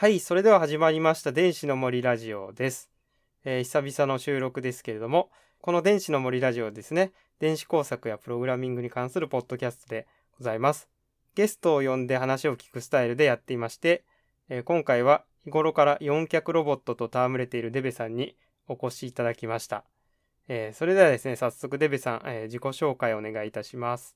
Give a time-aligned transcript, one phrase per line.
[0.00, 2.88] はい、それでは始まりました電子の森ラジオです、
[3.44, 5.28] えー久々の収録ですけれども、
[5.60, 7.10] この電子の森ラジオですね、
[7.40, 10.06] 電子工作やプログラミングに関するポッドキャストで
[10.38, 10.88] ございます。
[11.34, 14.04] ゲストを呼んで話を聞くスタイルでやっていまして、
[14.48, 18.36] えー今回は日頃から4脚ロボットと戯れているデベさんに
[18.68, 19.82] お越しいただきました。
[20.46, 24.14] えーそれではですね、早速デベさん、えー自己紹介をお願いいたします。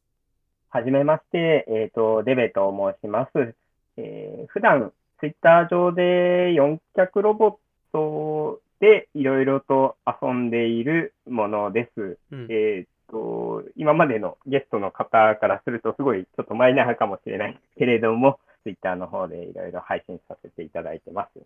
[0.74, 3.54] はじめまして、えっ、と、デベと申します。
[3.98, 7.54] えー普段、ツイッター上で四脚ロボッ
[7.92, 12.16] トでいろいろと遊んでいるものです。
[12.30, 12.46] うん。
[12.48, 21.40] えっ、と、今までのゲストの方からするとすごいちょっとマイナーかもしれないけれども、ツイッターの方でいろいろ配信させていただいてます。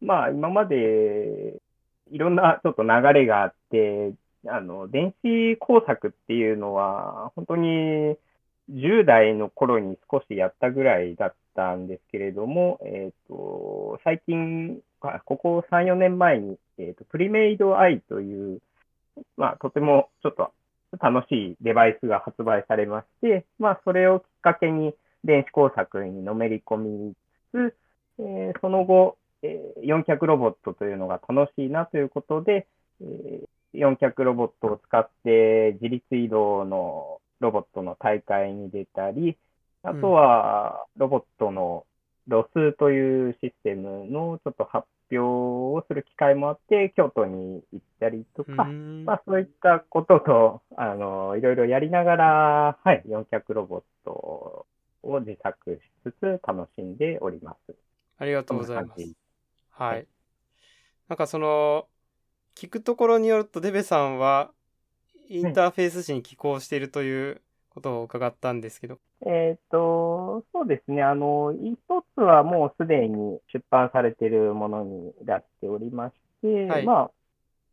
[0.00, 1.54] まあ、今まで
[2.10, 4.12] いろんなちょっと流れがあって、
[4.48, 8.16] あの、電子工作っていうのは、本当に
[8.70, 18.60] 10代の頃に少しやったぐらいだったんですけれども、えっ、と、最近、ここ3、4年前に、えっ、と、プリメイドアイという、
[19.36, 20.52] まあ、とてもちょっと
[21.00, 27.14] 楽しいデバイスが発売されまして、まあ、それをきっかけに電子工作にのめり込み
[27.52, 27.74] つつ、
[28.18, 32.66] えーその後、えー四脚ロボットというのが楽しいなということで、
[33.02, 39.38] えー四脚ロボットを使って自立移動のロボットの大会に出たり、
[39.82, 41.86] あとはロボットの
[42.28, 54.66] ロスというシステムのちょっと発表をする機会もあって、京都に行ったりとか、まあそういったことと、あの、いろいろやりながら、はい、四脚ロボット
[55.02, 57.76] を自作しつつ楽しんでおります。
[58.18, 59.14] ありがとこうんございます。
[59.70, 60.08] ははいい。
[61.08, 61.88] なんかその、
[62.56, 64.52] 聞くところによると、デベさんは、
[65.28, 71.02] インターフェース誌に寄稿しているということを伺ったんですけど、えっと、そうですね。
[71.02, 71.78] あの、一
[72.14, 76.84] つはもうすでに出版されているものに出しておりまして、はい。
[76.84, 77.10] まあ、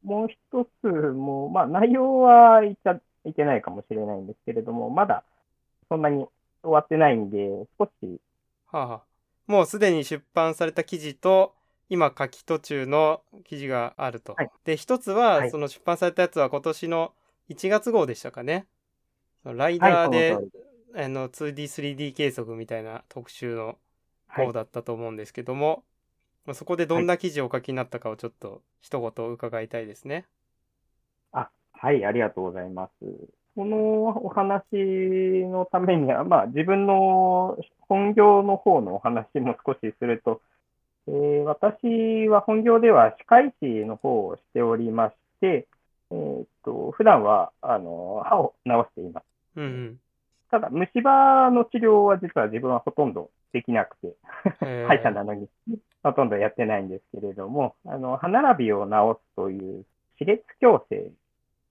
[0.04, 5.24] もう一つも、まあ内容は言っちゃいけないかもしれないんですけれども、まだ
[5.90, 6.26] そんなに
[6.64, 7.38] 終わってないんで、
[7.78, 8.20] 少し、
[8.72, 9.02] はあはあ、
[9.52, 11.54] もうすでに出版された記事と、
[11.90, 14.34] 今書き途中の記事があると。
[14.34, 14.52] はい。
[14.64, 15.52] で、一つは、はい。
[15.52, 17.14] その出版されたやつは今年の
[17.54, 18.68] 1月号でしたかね。
[19.44, 20.64] ライダーはい、で、その通り
[20.96, 23.78] あの 2D、3D 計測みたいな特集の
[24.28, 25.84] はい号だったと思うんですけども、
[26.46, 30.26] まあそこでどんな記事をお書きになったかをちょっと一言伺いたいですね。
[31.32, 32.92] あ、はい、ありがとうございます。
[33.56, 33.78] この
[34.26, 34.66] お話
[35.46, 40.42] のためには、まあ、自分の本業の方のお話も少しすると、
[41.08, 45.68] えー私は本業では歯科医師の方をしておりまして、
[46.12, 49.24] えーっと、普段は、あの、歯を治しています。
[49.58, 50.00] うんうん。
[50.50, 54.16] ただ、虫歯の治療は実は自分はほとんどできなくて、
[54.62, 55.48] えー 歯医者なのに、
[56.04, 59.86] ほとんどやってないんですけれども、あの、歯並びを治すという、
[60.18, 61.12] 歯列矯正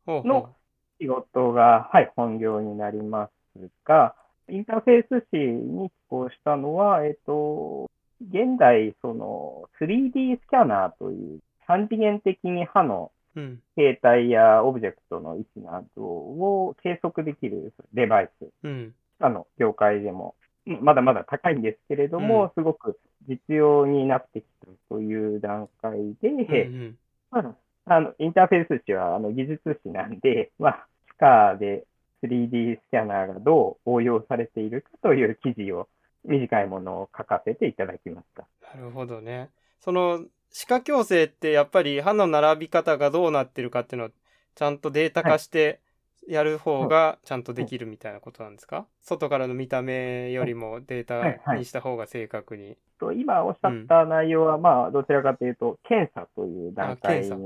[0.06, 0.54] の
[1.00, 4.14] 仕事が、はい、本業になりますが、
[4.48, 7.88] インターフェース誌に寄稿したのは、えっと、
[8.20, 13.21] 現代、その 3D スキャナーという三次元的に歯のうん。
[13.34, 18.48] 形態やオブジェクトの位置などを計測できるデバイス。
[18.62, 18.94] うん。
[19.19, 20.34] あの、業界でも、
[20.66, 22.98] うんまだまだ高いんですけれども、うんすごく
[23.28, 26.98] 実用になってきたという段階で、うんうん
[27.31, 27.56] まあ、
[27.97, 31.84] あの、インターフェース誌はあの技術誌なんで、 まあ、地下で
[32.22, 35.88] 3D スキャナーがどう応用されているかという記事を、
[36.25, 38.47] 短いものを書かせていただきました。
[38.76, 39.50] なるほどね。
[39.81, 44.10] その歯科矯正ってやっぱり歯の並び方がどうなってるかっていうのを
[44.54, 45.80] ちゃんとデータ化して
[46.28, 52.76] やる方がちゃんとできるみたいなことなんですか、外からの見た目よりもデータにした方が正確に。
[53.00, 57.36] と今おっしゃった内容は、まあ、どちらかというと、検査という段階な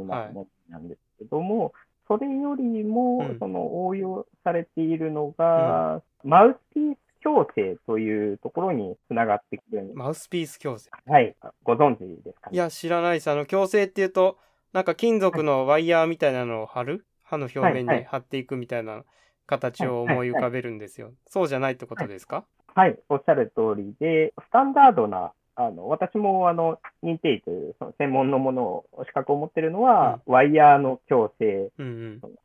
[0.78, 1.72] んですけども、
[2.08, 6.85] それよりもうん、その応用されているのが、マウスピース
[7.26, 9.98] 矯正というところにつながってくるんです。
[9.98, 10.90] マウスピース矯正。
[11.06, 11.34] はい、
[11.64, 12.54] ご存知ですかね？
[12.54, 13.30] いや、知らないです。
[13.30, 14.38] あの、矯正っていうと、
[14.72, 17.04] なんか金属のワイヤーみたいなのを貼る？
[17.24, 19.02] 歯の表面はいはいに貼っていくみたいな
[19.46, 21.10] 形を思い浮かべるんですよ。
[21.26, 22.44] そうじゃないってことですか、
[22.74, 31.70] はい、おっしゃる通りで、スタンダードな、あの、私も、あの、認定医という、その専門のものを、資格を持っているのは、ワイヤーの矯正。
[31.78, 32.36] うんうん。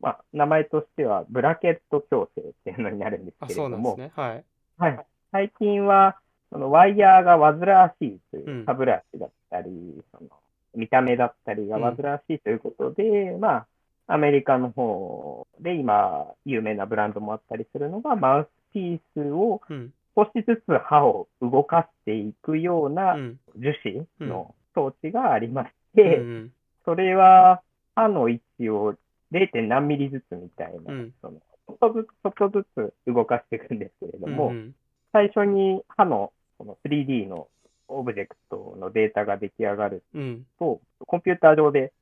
[0.00, 4.12] まあ、名前としては、ブラケット矯正っていうのになるんですあ、けれども、ね。
[4.14, 4.44] はい。
[4.78, 5.06] はい。
[5.32, 6.16] 最近は、
[6.50, 9.70] そのワイヤーが煩わしいというう、ん歯ブラシだったり、
[10.12, 10.30] その
[10.74, 13.66] 見た目だったりが煩わしいということで、まあ、
[14.06, 19.92] アメリカの方で今、有名なブランドもあったりするのが、マウスピースをうん。
[20.16, 23.40] 少しずつ歯を動かしていくようなうん。
[23.56, 26.52] 樹脂の装置がありまして、うん。
[26.84, 27.62] それは
[27.94, 28.96] 歯の位置を
[29.32, 29.66] 0.
[29.66, 34.74] 何ミリずつみたいな、うんそのちょっとずつ、ちょっとずつ動かしていくんですけれども、うん
[35.12, 37.48] 最初に歯のその 3D の
[37.88, 40.46] オブジェクトのデータが出来上がるうん。
[40.58, 41.92] と、コンピューター上で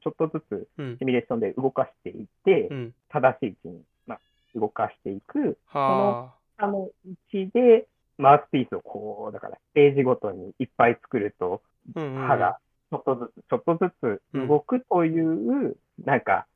[0.00, 1.04] ちょっとずつうんシ。
[1.04, 2.94] ミュレーションで動かしていって、うん。
[3.08, 4.20] 正しい位置に、まあ、
[4.54, 7.86] 動かしていく、は歯の位置で
[8.18, 11.62] マウスピースをこう、だからステージごとにいっぱい作ると、
[11.96, 12.00] あ。
[12.00, 12.58] うんうん歯が
[12.90, 16.46] ちょっとずつ、ちょっとずつ動くという、なんか、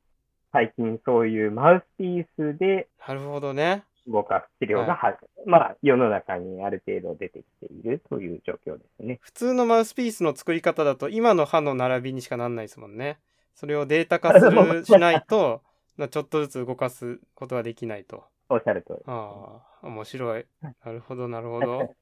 [0.51, 3.83] 最近そういうマウスピースでなるほどね。
[4.07, 9.19] 動かす治療がは、まあ、世の中にある程度出てきているという状況ですね。
[9.21, 13.19] 普通のマウスピースの作り方だと今の歯の並びにしかなんないですもんね。
[13.55, 15.61] それをデータ化するしないと、
[15.97, 18.23] ま あちょっとずつ動かすことができないと。
[18.49, 19.03] おっしゃる通り。
[19.05, 20.45] ああ、面白い。
[20.83, 21.95] なるほど、なるほど。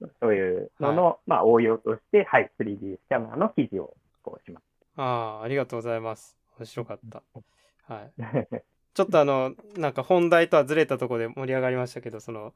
[0.20, 4.60] そういうのの、まあ、応用として、はい、3D スキャナーの記事をこうしま
[4.96, 6.36] ああ、ありがとうございます。
[6.58, 7.22] 面白かった。
[7.82, 8.12] はい。
[8.16, 8.64] す。
[8.94, 12.52] ちょっとあの、なんか本題とはずれたところで盛り上がりましたけど、その、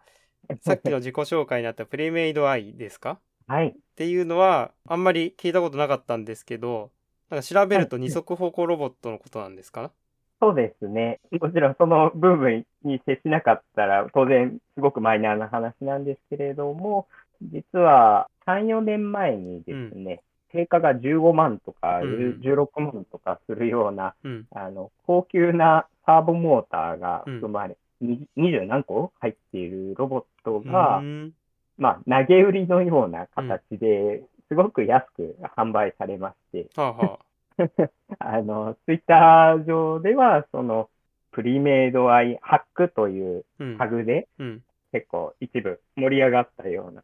[0.60, 3.20] さっきの自己紹介にあったプレメイドアイですか？
[3.46, 3.68] はい。
[3.68, 6.90] っていうのは、あんまり聞いたことなかったんですけど、
[7.30, 9.92] なんか調べると二足歩行ロボットのことなんですか？
[10.40, 11.18] そうですね。
[11.40, 17.08] もちろんその部分に接しなかったら、当然すごくマイナーな話なんですけれども、
[17.40, 20.22] 実は3、4年前にですね、
[20.56, 24.46] 定価が15万とかうん16万とかするような、うん。
[24.50, 31.32] あの、高級なサーボモーターがうん含まれ、に20何個入っているロボットうが、ん
[31.78, 37.18] まあ、投げ売りのような形で、すごく安く販売されまして、はあは
[38.18, 40.88] あの、ツイッター上では、その、
[41.32, 43.64] プリメイドアイハックというあ。
[43.64, 43.88] うんタ。
[43.88, 44.62] グでうん。
[44.92, 47.02] 結構一部盛り上がったような。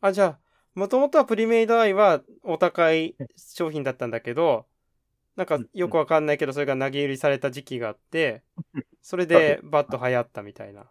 [0.00, 0.38] あ、じゃあ、
[0.74, 4.66] もともとはプリメイドアイはお高い商品だったんだけど、
[5.36, 8.42] なんかよくわかんないけど、それが投げ売りされた時期があって、
[9.00, 10.84] それでバッと流行ったみたいな。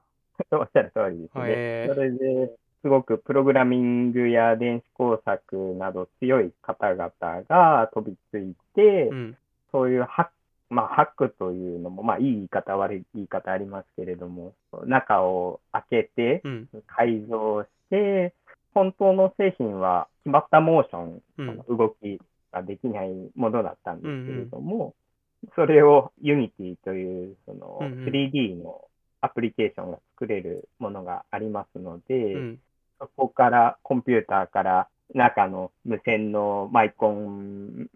[0.51, 1.88] おっしゃる通りですへー。
[1.89, 2.51] ねそれで、
[2.81, 7.12] すごくプログラミングや電子工作など強い方々
[7.48, 9.38] が飛びついて、うん。
[9.72, 10.31] そういうハック、
[10.69, 14.54] まあ、ハックというのも、まあ、いい言い方、悪い言い方ありますけれども、
[14.86, 16.69] 中を開けて、うん。
[16.88, 18.34] 改造して、
[18.73, 21.77] 本当の製品は決まったモーション、うん。
[21.77, 22.19] 動き
[22.51, 24.94] ができないものだったんですけれども、
[25.56, 28.81] それを Unity というそのうんうん 3D の
[29.21, 32.59] アプリケーションが作れるものがありますので、うん。
[33.00, 37.89] そこからコンピューターから中の無線のマイコン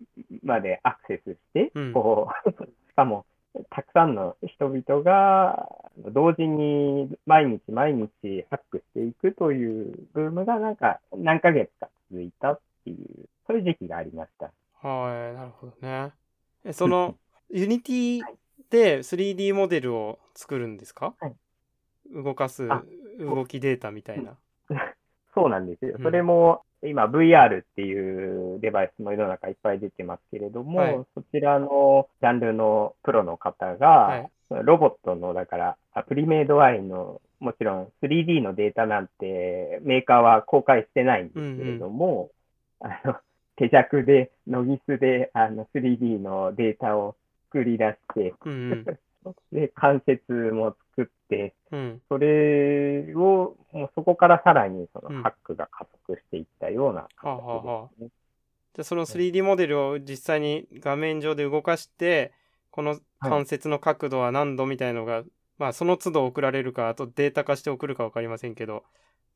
[0.44, 3.25] までアクセスして、うんこう、 しかも
[3.69, 5.69] たくさんの人々が
[6.13, 8.10] 同時に毎日毎日
[8.50, 12.98] ハックしていくというブームがなんか何ヶ月か続いたっていう、
[13.48, 14.52] そういう時期がありました。
[14.88, 16.12] はい、なるほどね。
[16.63, 17.16] え、その、
[17.50, 18.22] Unity
[18.69, 21.34] で 3D モデルを作るんですか、はい
[22.13, 22.84] 動かすあ
[23.19, 24.38] 動きデータみたいな。
[25.34, 26.02] そうなんですよう。
[26.02, 31.06] んそれも今 VR っていうデバイスも世の中いっぱい出てますけれども、はい。
[31.16, 34.30] そちらのジャンルのプロの方が、はい。
[34.64, 42.30] ロボットの、だから、アプリメイドアイの、もちろん 3D のデータなんてメーカーは公開してないんですけれども、
[42.80, 43.16] あの、
[43.57, 47.16] 手弱で、ノギスで、あの、3D のデータを
[47.52, 48.86] 作り出して、うん。
[49.52, 51.80] で、関節も作って、うん。
[51.80, 52.02] うん。
[52.09, 58.09] それを、もうそこからさらにそうんのハックが加速していったようなはあはあはあ形ですね。
[58.75, 62.33] じゃあその 3D モデルを実際に画面上で動かして、
[62.71, 65.23] この関節の角度は何度みたいのが、
[65.57, 68.83] まあその都度送られるか、あとデータ化して送るか分かりませんけど、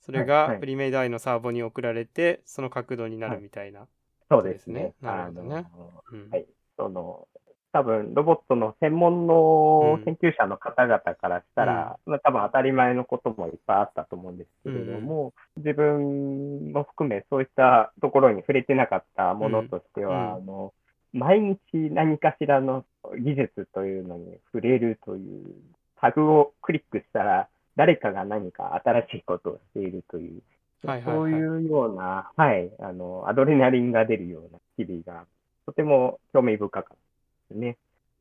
[0.02, 3.88] それはいはいがプリメイドアイのサーボに送られて、その角度になるみたいな。
[4.30, 4.94] そうですね。
[5.02, 5.66] なるほどね
[6.12, 6.46] うんはい
[6.78, 7.28] その、
[7.72, 20.44] 多分ロボットの専門の研究者の方々からしたら、まあ多分当たり前のこともいっぱいあったと思うんですけれども、自分も含めそういったところに触れてなかったものとしては、うん。
[20.44, 20.74] あの、
[21.14, 21.60] 毎日
[21.92, 22.86] 何かしらの
[23.18, 25.54] 技術というのに触れるという、
[26.02, 30.42] タグをクリックしたら、誰かが何か新しいことをしているという、
[30.86, 31.18] はいはいはい。
[31.18, 35.26] そういうような、はい、あの、アドレナリンが出るような日々が、
[35.66, 37.09] とても興味深かった
[37.56, 37.78] ね。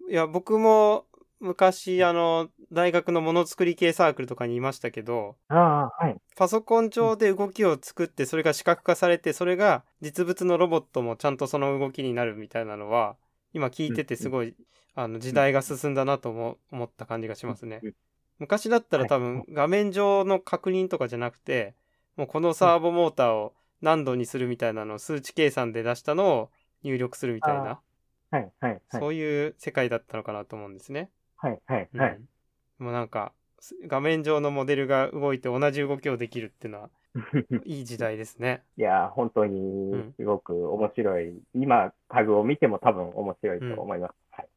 [0.09, 1.07] いや、僕も
[1.41, 6.17] 昔、あの、大学のものづくり系サークルとかにいましたけど、ああ、はい。
[6.37, 13.17] パソコン上で動きを作って、それが視覚化されて、それが実物のロボットもちゃんとその動きになるみたいなのは、
[13.53, 14.55] 今聞いててすごい、
[14.95, 17.83] あの、時代が進んだなとも思った感じがしますね。
[18.39, 21.75] 昔だったら多分画面上の確認とかじゃなくて、
[22.17, 26.51] もうこのサーボモーターを何度にするみたいなのを数値計算で出したのを
[26.83, 27.81] 入力するみたいな、
[28.31, 28.83] はい、はい、はい。
[28.91, 31.11] そういう世界だったのかなと思うんですね。
[31.37, 32.21] はい、はい、うんはい。
[32.79, 36.91] もうなんか、す画面上のモデルが動いて同じ動きをできるっていうのは、
[37.65, 38.63] いい時代ですね。
[38.77, 41.43] いや、本当にすごく面白い。
[41.55, 44.15] 今、タグを見ても多分面白いと思います。
[44.31, 44.49] はい。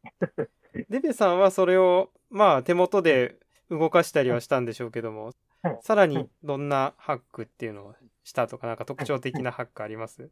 [0.89, 3.37] デベさんはそれを、まあ手元で
[3.69, 5.33] 動かしたりはしたんでしょうけども、はい
[5.81, 10.29] さらにはいどんなハックっていうのをしたとか、なんか特徴的なハックあります？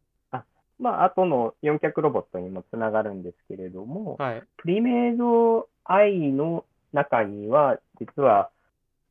[0.79, 4.43] まあ、後の4脚ロボットにもつながるんですけれども、はい。
[4.57, 8.49] プリメイド i の中には、実は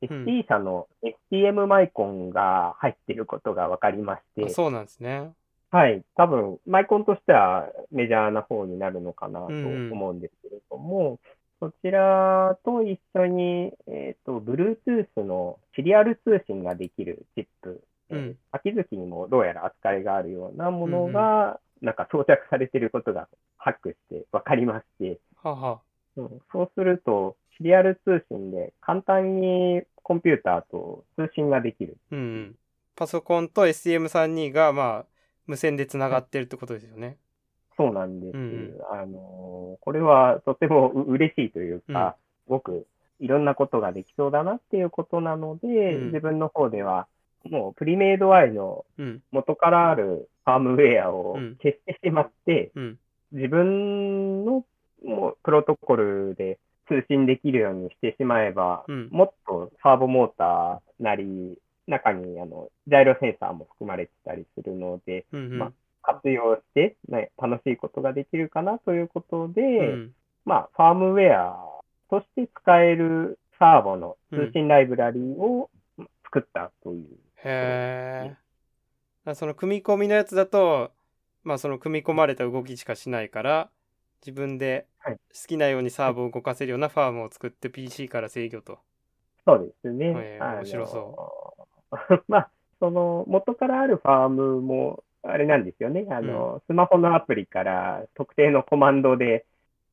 [0.03, 0.87] ん ST 社の
[1.31, 5.33] STM マイコンが入っていることが分かりまして、あそうなんですね。
[5.71, 11.19] はい、多分マイコンとしてはメジャーな方になるのかなとうんうん思うんですけれども、
[11.61, 25.81] そちらと一緒に、えっと、Bluetooth のシリアル通信ができるチップ、えーうん秋月にもどうやら扱いがあるようなものが、なんか装着されていることがハックして分かりまして、はは。
[26.17, 31.97] うんそうすると、シリアル通信で簡単にコンピューターと通信ができる。
[32.11, 32.57] うんうん。
[32.97, 35.07] パソコンと STM32 が、まあ、
[35.47, 37.17] 無線でつながってるってことですよね。
[37.77, 38.37] そうなんです。
[38.37, 42.87] うんあの、これはとてもう嬉しいというか、すごく
[43.21, 47.07] いろんなことができそうだなっていうことなので、うん自分の方では、
[47.51, 49.23] もうプリメイド i のうん。
[49.31, 52.99] 元からあるファームウェアをうん消してしまって、うん。
[53.33, 54.65] 自分の
[55.05, 59.09] もうプロトコルで通信できるようにしてしまえば、うん。
[59.11, 70.15] もっとサーボモーターなり、中にあのジャイロセンサーも含まれてたりするので、ま活用して、ね、楽しいことができるかなということで、うん。
[70.45, 71.59] まあ、ファームウェア
[72.09, 75.69] として使えるサーボの通信ライブラリを
[76.25, 77.07] 作ったという。
[77.45, 78.37] へ
[79.27, 79.35] え。
[79.35, 80.93] その組み込みのやつだと、
[81.45, 83.71] まあその組み込まれた動きしかしないから、
[84.21, 88.79] 自分ではい好きなようにサーブを動かせるようなファームを作って PC から制御と。
[89.47, 90.07] そうですね。
[90.09, 91.57] へー面白そ
[91.93, 92.25] う。
[92.29, 96.07] まあ、その元からあるファームも、あれなんですよね。
[96.11, 99.47] あの、スマホのアプリから特定のコマンドで、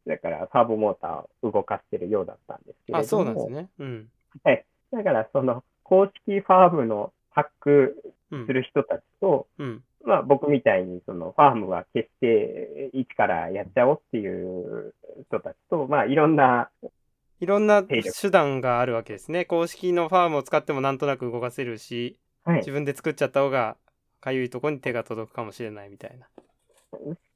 [0.05, 2.99] だからサーボモーターを動かしてるようだったんですけれども。
[2.99, 3.69] あ、そうなんですね。
[3.79, 4.09] うん。
[4.43, 4.65] はい。
[4.91, 8.01] だから、その公式ファームのハック
[8.31, 8.53] うんす。
[8.53, 9.83] る人たちと、うん。
[10.03, 14.93] まあ僕みたいにそのファームは決して一からやっちゃおうっていう
[15.27, 16.69] 人たちと、まあいろんな
[17.39, 19.45] いろんな手段があるわけですね。
[19.45, 23.77] 公式のファームを使ってもなんとなく動かせるし、はい自、分で作っちゃった方が
[24.21, 26.27] かゆいとこに手が届くかもしれないみたいな。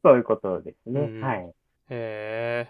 [0.03, 1.01] そういうことですね。
[1.01, 1.37] うんはい。
[1.39, 1.53] へ
[1.89, 2.67] え。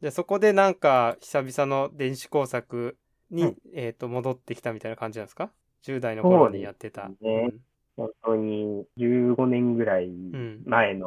[0.00, 2.96] じゃあそこでなんか久々の電子工作
[3.30, 5.50] に、はいえっ、と戻ってきたみたいな感じなんですか？
[5.82, 7.02] ?10 代の頃にやってた。
[7.02, 7.50] そうですね
[7.96, 11.06] 本当に15年ぐらいん前の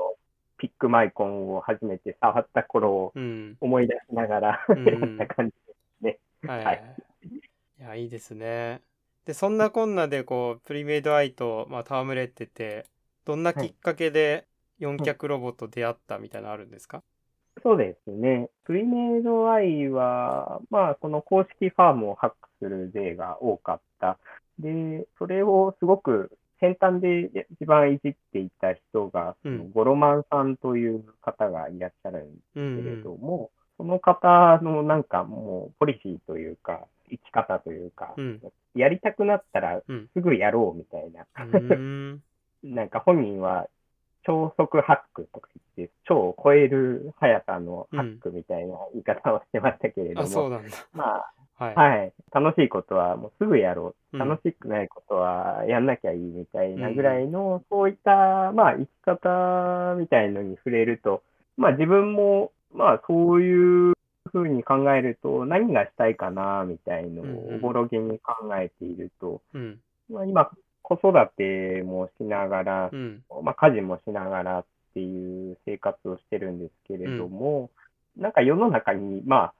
[0.58, 3.13] ピックマイコンを初めて触った頃を。
[3.62, 5.55] 思い出しながらうんやった感じ。
[6.46, 6.84] はい、はい
[7.79, 7.82] い。
[7.82, 8.82] や、いいですね。
[9.25, 12.86] で、そんなこんなで、こう、プリメイドアイと、まあ、戯れてて、
[13.25, 17.03] どんなきっかけで四脚ロボと出会ったみたいなのあるんですか、
[17.63, 18.50] そうですね。
[18.63, 24.20] プリメイド i は、まあ、この公式ファームをハックする例が多かった。
[24.60, 38.42] で、それをすごく先端で一番いじっていた人が、うんゴロマンさんという方がいらっしゃるんですうん、けれども、その方のなんかもうポリシーというか、生き方というか、うん
[38.74, 40.10] やりたくなったらうん。
[40.14, 42.22] すぐやろうみたいな、うん。
[42.64, 42.76] うん。
[42.76, 43.68] なんか本人は
[44.25, 50.70] 超速ハックとか言って、超を超える速さのハックみたいな言い方をしてましたけれども、なんだ。
[50.94, 51.75] まあ、はい。
[51.75, 61.22] はい、楽しいことはもうすぐやろう、うん楽しくないことはやんなきゃいいみたいなぐらいの、そういった、まあ、生き方みたいのに触れると、
[61.58, 63.94] まあ自分も、まあそういう
[64.32, 69.79] ふうに考えると、何がしたいかな、みたいのうんうんをおぼろげに考えていると、うん。
[70.10, 70.50] まあ、今、
[70.88, 73.24] 子育てもしながらう、ん。
[73.44, 77.72] まあ、家事もしながらっていう生活をしてるんですけれども、
[78.15, 79.54] なんか世の中に、まあ、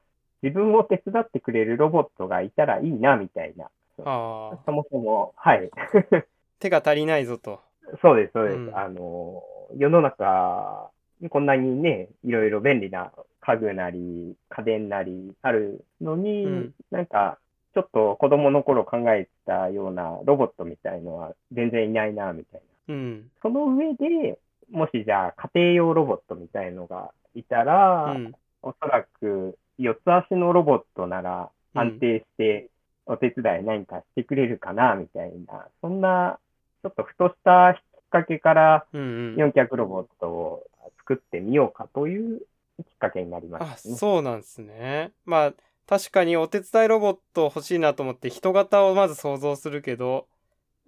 [0.44, 3.66] 自分を手伝ってくれるロボットがいたらいいな、みたいな。
[4.06, 4.58] ああ。
[4.66, 5.72] そもそも、はい。
[6.60, 7.60] 手が足りないぞと。
[8.02, 8.58] そうです、そうです。
[8.58, 9.44] うんあの、
[9.78, 10.92] 世の中、
[11.30, 17.40] こんなにね、いろいろ便利な家具なり、家電なりあるのに、うんなんか、
[17.76, 22.96] ちょっと子供の頃考えてたようなロボットみたいのは全然いないな、みたいな。
[22.96, 23.30] うん。
[23.42, 24.40] その上で、
[24.72, 28.34] もしじゃあ家庭用ロボットみたいのがいたら、うん。
[28.62, 32.70] おそらく四つ足のロボットならうん安定して
[33.06, 36.40] お手伝い何かしてくれるかな、みたいな、そんな、
[36.82, 39.04] ちょっとふとしたきっかけから、うんう
[39.34, 39.36] ん。
[39.36, 40.64] 四脚ロボットを
[41.00, 43.96] 作ってみようかというきっかけになりまあ、したね。
[43.96, 45.12] そうなんですね。
[45.26, 45.54] まあ、
[45.88, 50.28] 確かにお手伝いロボット欲しいなと思って人型をまず想像するけど、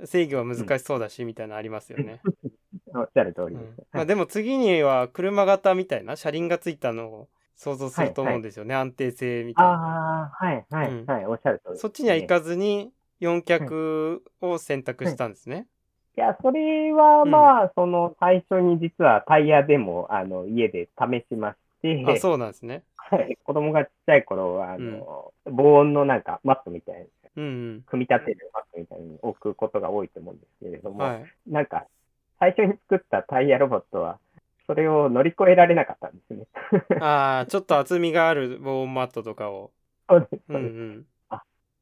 [0.06, 2.20] 制御は難しそうだし、みたいなのありますよね。
[2.94, 3.82] おっしゃる通うりです。
[3.82, 8.76] んまあ、でも次には車型みたいな車輪がついたのを想像すると思うんですよね。
[8.76, 9.72] 安定性みたいな。
[9.72, 15.68] ああ、はい、はい、うんはい、おっしゃる通りです、そっちには行かずに4脚を選択したんですね。
[16.16, 22.84] いや、それはうんまあ、その最初に実はタイヤでも、あの、家で試しまして、あ、そうなんですね。
[22.96, 30.98] はい子供がちっちゃい頃は、あの、防音のなんかマットみたいな、うん組み立てるマットみたいに置くことが多いと思うんですけれどうん。
[30.98, 31.26] も、はい。
[31.48, 31.86] なんか、
[32.40, 34.20] 最初に作ったタイヤロボットは、
[34.66, 36.46] それを乗り越えられなかったんですね。
[37.02, 39.72] ああ、ちょっと厚みがある防音マットとかを。
[40.10, 40.74] そうです、うんうそうです。
[41.00, 41.06] ん。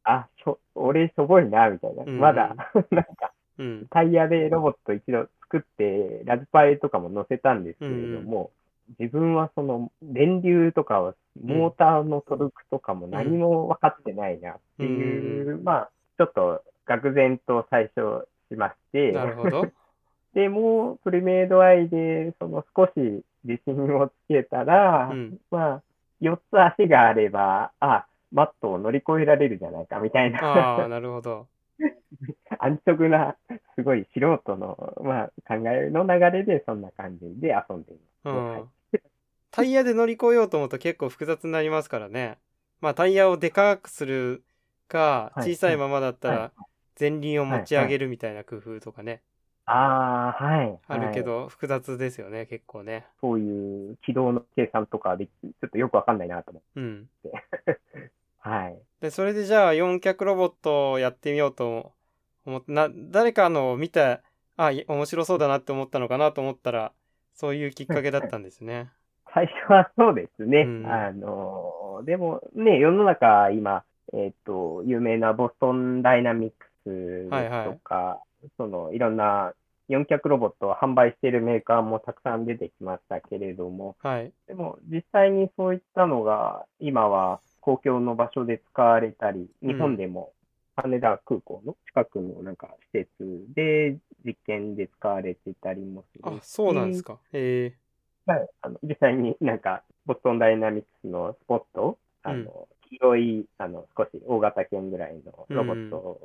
[0.06, 2.04] あ、しょ、俺しょぼいな、みたいな。
[2.04, 2.56] うんまだ、
[2.92, 3.88] なんか、うん。
[3.90, 8.52] タイヤでロボット一度作って、ラズパイとかも乗せたんですけれども、
[9.00, 19.68] 自分はその電流とかを、モーターのトルクとかも何も分かってないなっていう、まあ、ちょっと愕然と最初しまして、なるほど。
[20.34, 25.40] でもうプリメイドアイで、その少し自信をつけたら、うん。
[25.50, 25.84] まあ、
[26.22, 31.48] 4つ足があれば、あ、マットを乗り越えられるじゃないかみたいああ、な、なるほど。
[32.60, 33.36] 安直な、
[33.76, 38.36] すごい素人の、まあ、考えの流れでそんな感じで遊んでいます。
[38.36, 38.70] はいうん。
[39.56, 42.38] タイヤで乗り越えようと思うと結構複雑になりますからね。
[42.82, 44.44] まあタイヤをでかくする
[44.88, 46.52] か、はい小さいままだったはら
[47.00, 49.24] 前輪を持ち上げるみたいな工夫とかね、
[49.66, 50.80] ああ、はい。
[50.88, 53.06] あるけはいど複雑ですよね、結構ね。
[53.22, 57.10] そういう軌道の計算とかでき、ちょっとよくわかんないなと思うん。
[57.30, 57.80] って。
[58.40, 58.82] はい。
[59.02, 61.94] で、それでじゃあ4脚ロボットをやってみようと
[62.46, 64.22] 思って、な、誰かのを見て、
[64.58, 66.94] あ、い面白そうだなって思ったのかなと思ったら、
[67.34, 68.92] そういうきっかけだったんですね。
[69.36, 70.62] 最初はそうですね。
[70.62, 78.22] うんあの、でもね、世の中今、えっ、と、有名なボストンダイナミックスとか、
[78.56, 79.54] そのいろんな
[79.90, 84.32] 4脚ロボットを販売しているメーカーもたくさん出てきましたけれども、はい。
[84.48, 90.32] でも実際にそういったのが今は公共の場所で使われたり、うん日本でも
[90.78, 93.10] 羽田空港の近くのなんか施設
[93.54, 97.18] で実験で使われてたりもするあ、そうなんですか。
[97.34, 97.85] へえ。
[98.26, 106.20] はい、あの実際になんか、ボストンダイナミックスのスポット、あの、黄色い、あの、少し大型犬ぐらいのロボット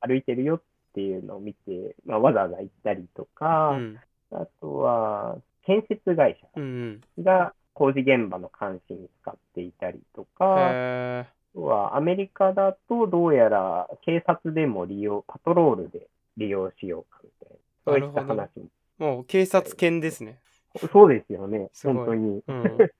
[0.00, 0.62] が歩いてるよっ
[0.94, 3.98] ていうのを見て、まあ、わざわざ行ったりとか、うん。
[4.32, 7.24] あとは、建設会社うんうん。
[7.24, 11.26] が工事現場の監視に使っていたりとか、あ。
[11.54, 18.66] とはアメリカだとどうやら警察でも利用、パトロールで利用しようかみたいな、そういった話も。
[18.98, 20.38] もう警察犬ですね。
[20.92, 22.42] そうですよね、本当に。
[22.46, 22.78] うん。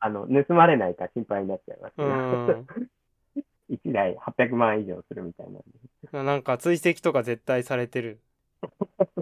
[0.00, 2.66] あの、盗まれないか心配になっちゃいますけうど、ん。
[3.68, 5.46] 1台800万以上するみたい
[6.12, 6.22] な。
[6.22, 8.20] なんか追跡とか絶対されてる。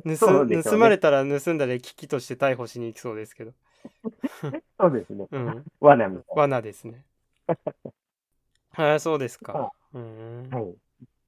[0.04, 3.52] 盗ね盗まれたら盗んだで危機として逮捕しに行きそうですけど。
[4.78, 5.26] そうですね。
[5.32, 5.64] うん。
[5.80, 7.04] 罠みたい罠ですね。
[8.72, 9.70] はい、そうですかは。
[9.94, 10.48] うん。
[10.50, 10.58] な。
[10.58, 10.76] はい。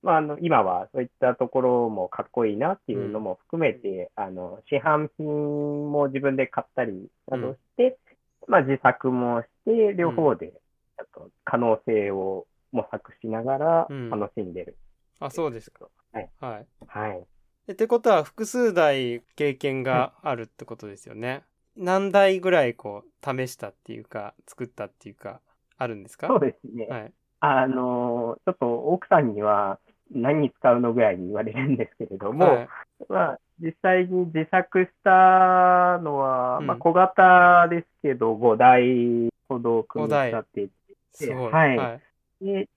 [0.03, 7.99] まあ、あの、今はそういったところもかっこいいなっていうのも含めて、あの、市販品も自分で買ったりなどして、
[8.47, 14.77] まあ、自作もして、両方で、ちょっと可能性を模索しながらうん楽しんでる。
[15.21, 15.89] あ、そうですか。
[16.13, 16.31] はい。
[16.41, 16.67] はい。
[16.87, 17.27] はい。
[17.69, 21.43] えってことは複数台経験があるってことですよね。
[21.77, 25.41] 何台ぐらいこう試したっていうか作ったっていうか
[25.77, 26.29] あるんですか？
[26.29, 26.87] そうですね。
[26.89, 27.13] はい。
[27.41, 29.79] あの、ちょっと奥さんには
[30.13, 32.69] 何に使うのぐらいに言われるんですけれども、はい。
[33.09, 40.69] まあ、実際に自作したのは、うんまあ、小型ですけど、5台ほど組み立て
[41.13, 41.53] すごい。
[41.53, 42.01] はいはい。
[42.45, 42.69] て、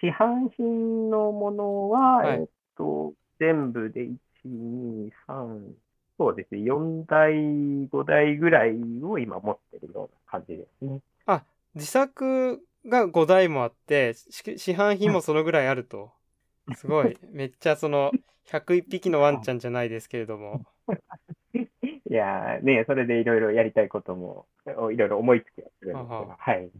[0.00, 5.74] 市販品のものは、はいえっと、全部で1、2、3、
[6.18, 7.34] そうですね、4台、
[7.88, 11.00] 5台ぐらいを今持ってるような感じですね。
[11.76, 16.10] 自作が5台もあってし市販品もそのぐらいあると。
[16.74, 17.16] すごい。
[17.30, 18.12] めっちゃその
[18.46, 20.62] 101匹のワンちゃんじゃないですけれども。
[21.54, 26.70] いやーね、それでいろいろやりたいことも、いろいろ思いつきはするんですけど、ははい。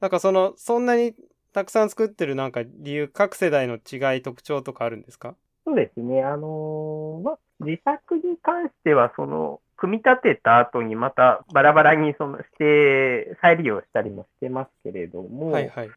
[0.00, 1.14] なんかそのそんなに
[1.52, 5.34] たくさん作ってるなんか理由各世代の違い特徴とかあるんですか？
[5.64, 6.22] そうですね。
[6.22, 15.90] あのーまあ、自作に関しては、その、組み立てた後にまたバラバラにそのして再利用したりもしてますけれども、はいはい。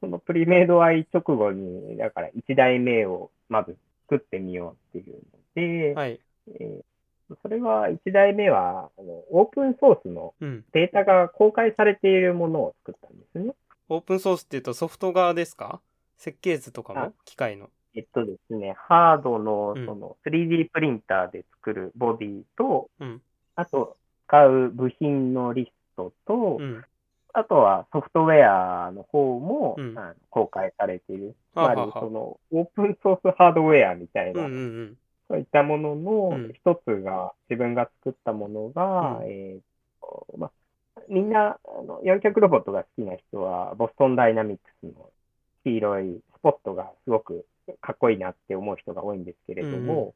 [0.00, 3.76] そのプリメイドアイ直後に、だから1台目をまず
[4.08, 5.20] 作ってみようっていうの
[5.54, 6.20] で、はい。
[6.60, 6.84] えー
[7.42, 10.64] それは1台目はあのオープンソースのうん。
[10.72, 13.52] データが公開されているものを作ったんですね。
[13.88, 15.80] オープンソースっていうとソフト側ですか？
[16.16, 17.68] 設計図とかもあ機械の。
[17.96, 23.22] えっとですね、ハードのうんその 3D プリンターで作るボディと、うん。
[23.56, 23.96] あと
[24.28, 26.84] 使う部品のリストと、うん。
[27.38, 29.98] あとはソフトウェアの方も、うん。
[29.98, 31.36] あの公開されている。
[31.52, 34.96] つまりそのオープンソースハードウェアみたいうんうな、んうん。
[35.28, 36.52] そういったもののうん。
[36.54, 39.26] 一つが、自分が作ったものが、うん。
[39.26, 39.60] えー
[40.00, 45.10] とまあ、みんなあの4脚ロボットが好きな人は、ボストンダイナミックスの
[45.64, 47.44] 黄色いスポットがすごく
[47.82, 50.14] かっこいいなって思う人が多いんですけれども、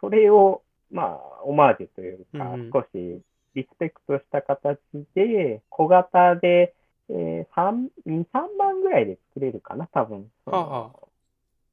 [0.00, 2.70] それを、まあ、オマージュというか、うんうん。
[2.72, 3.22] 少し
[3.54, 4.78] リスペクトした形
[5.14, 6.74] で、小型で、
[7.08, 10.30] えー、3、2、3万ぐらいで作れるかな、多分。
[10.46, 10.90] は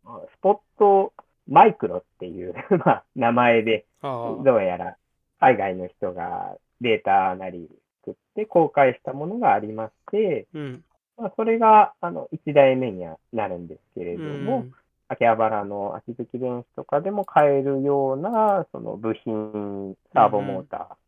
[0.04, 1.14] スポット
[1.48, 2.54] マイクロっていう、
[2.86, 4.44] まあ、名前で、ああ。
[4.44, 4.98] どうやら
[5.40, 7.70] 海外の人がデータなり
[8.06, 10.84] 作って公開したものがありまして、うん。
[11.18, 14.74] まあ、それがあの1台目にはなるんですけれうども、ん。
[15.08, 21.01] 秋葉原の秋月電子とかでも買えるようなその部品、サーボモーター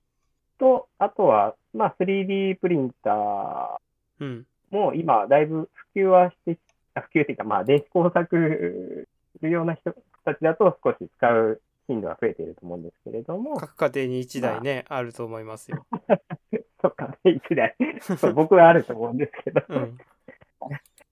[0.63, 3.77] と、あとは、まあ、3D プリンター
[4.21, 4.45] うん。
[4.71, 6.57] も今、だいぶ普及はして、
[6.95, 15.85] あ普及っていうか、まあ、電子工作するような人たちだと少し使う頻度は増えていると思うんですけれども、各家庭に1台ね、あると思いますよ。
[16.81, 17.75] そっか、ね、一台。
[18.17, 19.97] そう 僕はあると思うんですけど、うん。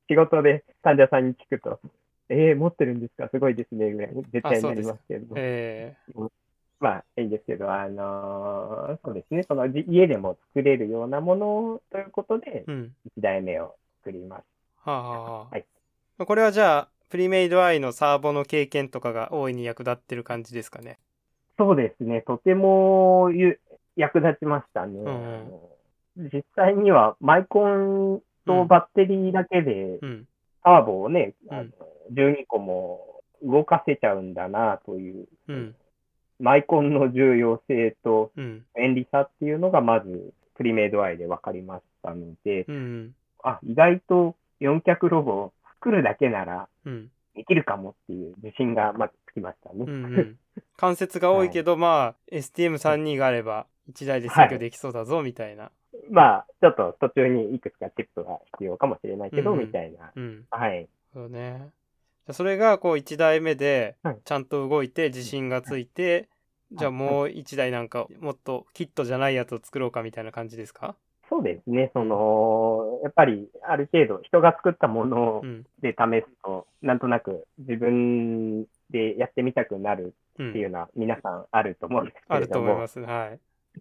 [0.07, 1.81] 仕事で患者さんに聞くと、
[2.29, 3.27] えー、持ってるんですか？
[3.27, 5.33] すごいですね、ぐらい、絶対になりますけれども。
[5.37, 5.95] え
[6.81, 12.95] まあ、いいんですけど、あのーそうですね、そのじ家でも作れるようなものということでー、、うん。
[13.17, 14.43] 1台目を作ります。
[14.83, 15.65] はあ、はあはい
[16.17, 20.97] まあこれはじゃあ、プリメイドアイのサーボの経験とかが大いに役立ってる感じですかね？
[21.57, 23.59] そうですね、とてもゆ
[23.95, 24.99] 役立ちましたね。
[24.99, 25.09] んう
[26.23, 30.27] ん実際にはマイコンとバッテリーだけでうん。
[30.63, 31.69] ターボをね、うんあの
[32.13, 35.75] 12個も動かせちゃうんだなという、うん。
[36.41, 38.65] マイコンの重要性とうん。
[38.75, 43.15] 便利さっていうのがまずプリメイドアイで分かりましたので、うん。
[43.43, 47.11] あ、意外と4脚ロボを作るだけならうん。
[47.35, 49.85] できるかもっていう自信がまずつきましたね。
[49.87, 50.05] うん。
[50.05, 50.37] うん。
[50.75, 55.71] 関節が多いけど、 まあ、STM32 があれば、1台で制御できそうだぞ、みたいな。
[56.09, 60.11] まあ、ちょっと途中にいくつかチップが必要かもしれないけど、うんうんみたいな。
[60.15, 60.45] うん。
[60.49, 60.87] はい。
[61.13, 61.69] そうね。
[62.27, 66.29] じゃあそれが、こう、1台目ではい、ちゃんと動いて、自信がついて、
[66.71, 70.95] じゃあもう1台なんか、もっとキットじゃないやつを作ろうか、みたいな感じですか？
[71.29, 71.89] そうですね。
[71.93, 75.65] その、やっぱりある程度人が作ったものうん。
[75.81, 80.49] で試すと、なんとなく自分でやってみたくなるう。
[80.49, 82.99] っていうんのは皆さんあると思うんですけあれども、ると思います。
[82.99, 83.39] はい。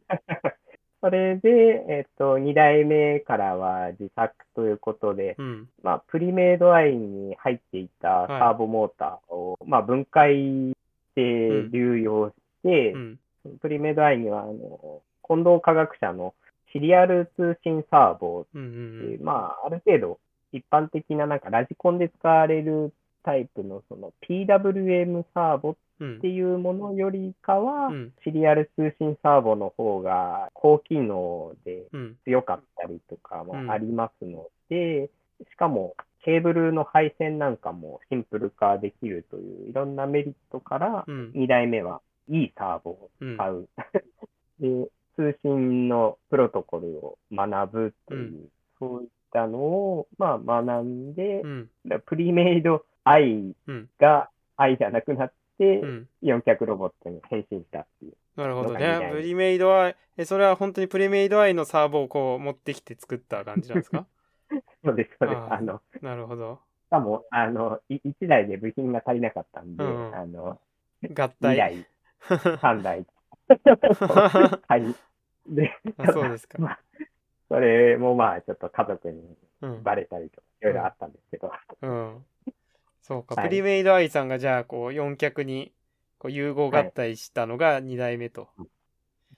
[1.01, 1.49] それで、
[1.89, 5.69] えっと、2代目からは自作ということで、うん。
[5.83, 10.75] まあ、プリメイドアイに入っていたサーボモーターを、まあ、分解し
[11.15, 13.19] て流用して、うん。
[13.61, 16.35] プリメイドアイには、あの、近藤科学者の
[16.73, 18.63] シリアル通信サーボうん。
[18.63, 20.19] うんって、まあ、ある程度
[20.53, 26.29] 一般的ななんかラジコンで使われるタイプのその PWM サーボっうんて。
[26.29, 28.13] いうものよりかは、うん。
[28.25, 32.17] シリアル通信サーボの方が高機能でうん。
[32.25, 35.11] 強かったりとかうんもありますので、
[35.51, 41.33] しかもケーブルの配線なんかもシンプル化できるといういろんなメリットから、うん。
[41.35, 43.37] 2代目はいいサーボをうん。
[43.37, 43.69] 買う。
[44.61, 51.71] で、通信のプロトコルを学ぶという、そういったのを、まあ、学んでう、ん。
[52.07, 53.89] プリメイド愛うん。
[53.99, 55.35] が愛じゃなくなって、
[55.65, 56.09] うん。
[56.23, 58.13] 4脚ロボットに変身したっていう。
[58.37, 64.07] なるほどねプリメイドアイ、え、それは本当にプリメイドアイのサーボをこう持ってきて作った感じなんですか？
[64.85, 65.39] そうです、そうです。
[65.53, 66.61] あの、しなるほど。
[66.91, 70.61] かも、あの、1台で部品が足りなかったんで、うんあの、
[71.03, 71.57] 合2体。
[71.57, 71.87] 台、
[72.61, 73.07] 3台。
[74.69, 74.95] はい。
[75.55, 76.59] で、あそうですか。
[76.59, 76.81] まあ、
[77.49, 79.83] それもまあ、ちょっと家族にうん。
[79.83, 82.25] バレたりとか、いろいろあったんですけど、うん。
[83.03, 83.35] そうか。
[83.35, 85.73] はいプリメイドアイさんがじゃあこう4脚に
[86.19, 88.49] こう融合合体したのが2代目と。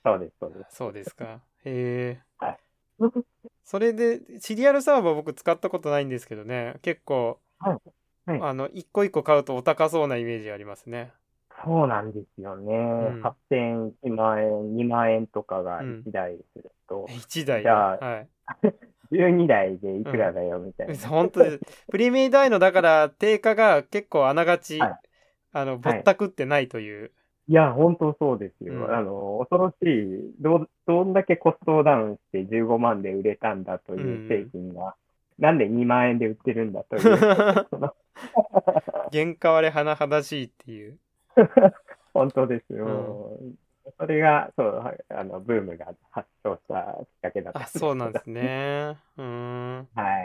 [0.03, 0.75] そうです、そうです。
[0.75, 1.41] そうですか。
[1.65, 2.21] へえ。
[2.37, 2.57] はい
[3.65, 6.75] それで、シリアルサーバー僕使ったことないんですけどね。
[6.81, 7.77] 結構、はい
[8.29, 11.11] はいあの、一個一個買うとお高そうなイメージありますね。
[11.65, 12.73] そうなんですよね。
[12.75, 17.63] ん8000、1万円、2万円とかがうん1台すると、1台で。
[17.63, 18.27] じゃあはい。
[19.11, 20.95] 12台でいくらだよみたいな。
[21.07, 21.59] 本当です。
[21.91, 24.99] プリメイドアイのだから定価が結構あながち、はい
[25.53, 27.11] あのぼったくってないという。
[27.47, 28.73] いや、本当そうですよ。
[28.73, 34.95] うんあの、恐ろしい、ど、どんだけコストダウンして15万で売れたんだという製品が、
[35.37, 37.01] なんで2万円で売ってるんだという、
[39.11, 40.97] 原価割れ甚だしいっていう。
[42.13, 43.37] 本当ですよ。
[43.99, 48.97] それが、そう、はいあの、ブームが発症したきっかけだったあ、そうなんですね。
[49.17, 49.23] うー
[49.81, 49.87] ん。
[49.95, 50.19] は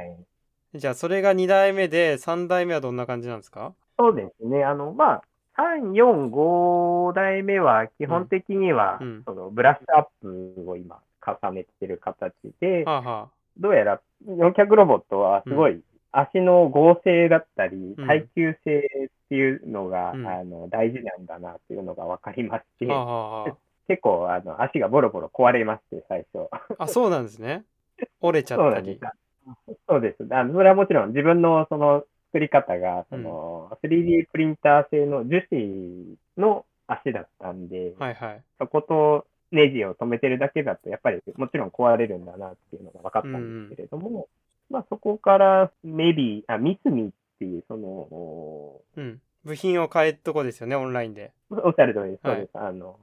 [0.75, 0.79] い。
[0.79, 3.75] じゃあそれが2代目で3代目はどんな感じなんですか？
[3.99, 4.65] そうですね。
[4.65, 5.23] あの、まあ、
[5.57, 22.95] 3、4、5代目は基本的には、うんうんそのブラッシュアップを今重ねてる形で、はあはどうやら4脚ロボットはすごい足の合成だったり、うん耐久性っていうのが、うんあの大事なんだなっていうのが分かりまして、あ。
[22.95, 26.49] はあはあは結構あの足がボロボロ壊れまして、最初。
[26.51, 26.85] あ。
[26.85, 27.65] あ、そうなんですね。
[28.21, 28.99] 折れちゃったり
[29.87, 30.17] そうです。。
[30.17, 30.35] そうです。
[30.35, 38.43] あのそれはもちろん自分のその作り方が、その 3D プリンター製の樹脂の足だったんで、はいはい。
[38.59, 44.29] そことネジを止めてるだけだと、やっぱりもちろん壊れるんだなっていうのが分かったんですけれども、
[44.71, 49.21] まあそこから、メビー、あ、ミスミっていう、その、うん。
[49.45, 51.33] 部品を変えるとこですよね、オンラインで。
[51.51, 52.21] おっしゃる通りです。
[52.25, 52.51] そうです。
[52.55, 52.99] あの、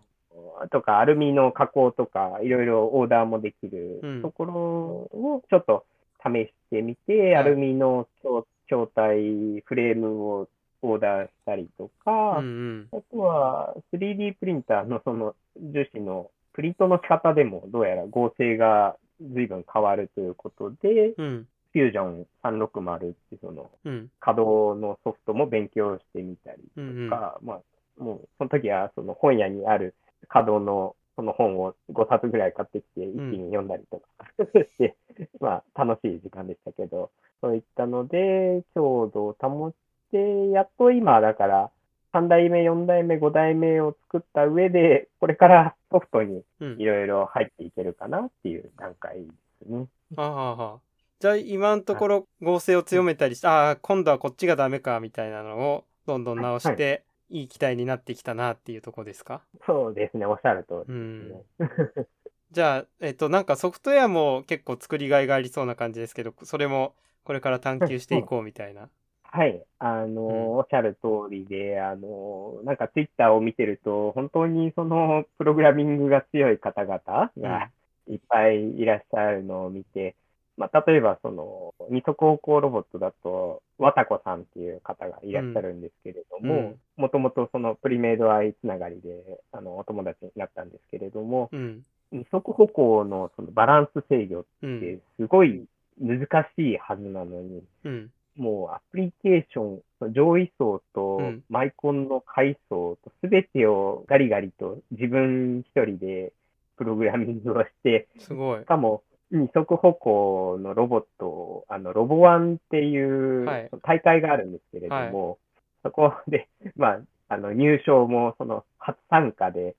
[0.72, 5.86] とか、アルミの加工とか、いろいろオーダーもできるうんところをちょっと
[6.24, 10.50] 試してみて、はいアルミの筐筐体、フレームを
[10.82, 12.88] オーダーしたりとか、うんうん。
[12.92, 21.48] あとは 3D プリンターのその樹脂のプリントの仕方でもどうやら合成が随分変わるということで、うん。
[21.76, 24.10] フュージョン360ってそのうん。
[24.22, 27.10] 稼働のソフトも勉強してみたりうんうん。
[27.10, 29.94] とか、まあ、もうその時はその本屋にある
[30.30, 34.96] 稼働のその本を5冊ぐらい買ってきて一気に読んだりとかして、
[35.40, 37.12] まあ楽しい時間でしたけど、
[37.42, 39.74] そういったので強度を保っ
[40.12, 41.72] て、やっと今だから
[42.14, 49.32] 3代目、4代目、5代目を作った上で、これからソフトにうんいろいろ入っていけるかなっていう段階で
[49.66, 49.88] すね。
[50.18, 50.80] あはは
[51.20, 57.44] じゃあ今のところ合成を強めたりして、ああ、今度はこっちがダメかみたいなのをどんどん直して、い。
[57.44, 59.42] い機体になってきたなっていうとこですか？
[59.66, 60.94] そうですね、おっしゃる通り。
[60.94, 61.44] うん。
[62.52, 68.90] じゃあ、えっと、なんかソフトウェアも結構作りがいがありそうな感じですけど、それもこれから探求していこうみたいな。
[69.24, 69.66] はい。
[69.80, 70.58] あの、うん。
[70.58, 77.00] おっしゃる通りで、あの、なんかツイッターを見てると、本当にそのプログラミングが強い方々
[77.38, 77.72] が
[78.08, 80.16] いっぱいいらっしゃるのを見て、
[80.58, 91.84] まあ、例えばその二足歩行ロボットだと、わたこさんっていう方がいらっしゃるんですけれどもうん、もともとそのプリメイドアイつながりで、あの、お友達になったんですけれども、うん。
[92.12, 94.80] 二足歩行のそのバランス制御っうん。
[94.80, 95.66] てすごい
[96.00, 96.20] 難
[96.58, 98.12] しいはずなのに、うん。
[98.38, 106.32] もうアプリケーション、上位層とうんマイコンの階層とすべてをガリガリと自分一人で
[106.78, 108.66] プログラミングをして、すごいし。
[108.66, 109.04] かも
[109.36, 115.38] 二足歩行のロボットを、あの、ロボワンっていうはい大会があるんですけれども、
[115.84, 119.76] そこで、 まあ、あの、入賞もその初参加で、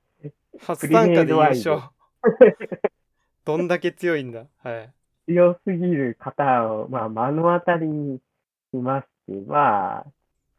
[0.61, 1.81] 初参加で優勝。
[3.45, 4.47] どんだけ強いんだ。
[4.62, 4.90] はい。
[5.27, 8.19] 強すぎる方を、まあ、目の当たりに
[8.73, 10.07] しまして、まあ、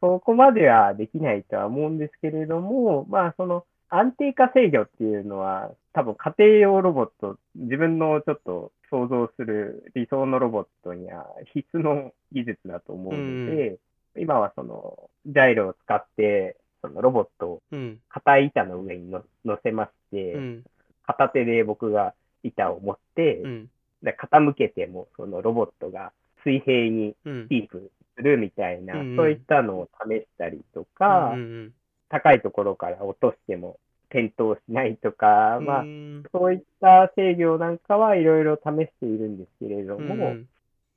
[0.00, 13.78] そこまではできないとは思うんですけれども、まあ、その安定化制御っていうのは、多分家庭用ロボット、自分のちょっと想像する理想のロボットには必須の技術だと思うので、
[14.16, 17.98] 今はその、ジャイロを使って、そのロボットをうん。
[18.08, 20.64] 硬い板の上にの乗せまして、うん。
[21.04, 23.70] 片手で僕が板を持って、うん。
[24.04, 26.12] で傾けても、そのロボットが
[26.44, 27.48] 水平にうん。
[27.48, 31.72] キープするみたいな、うんうんそういったのを試したりとか、うんうん
[32.10, 33.78] 高いところから落としても
[34.10, 35.66] 転倒しないとか、うん。
[35.66, 40.48] まあう、んそういった制御なんかはいろいろ試しているんですけれども、うん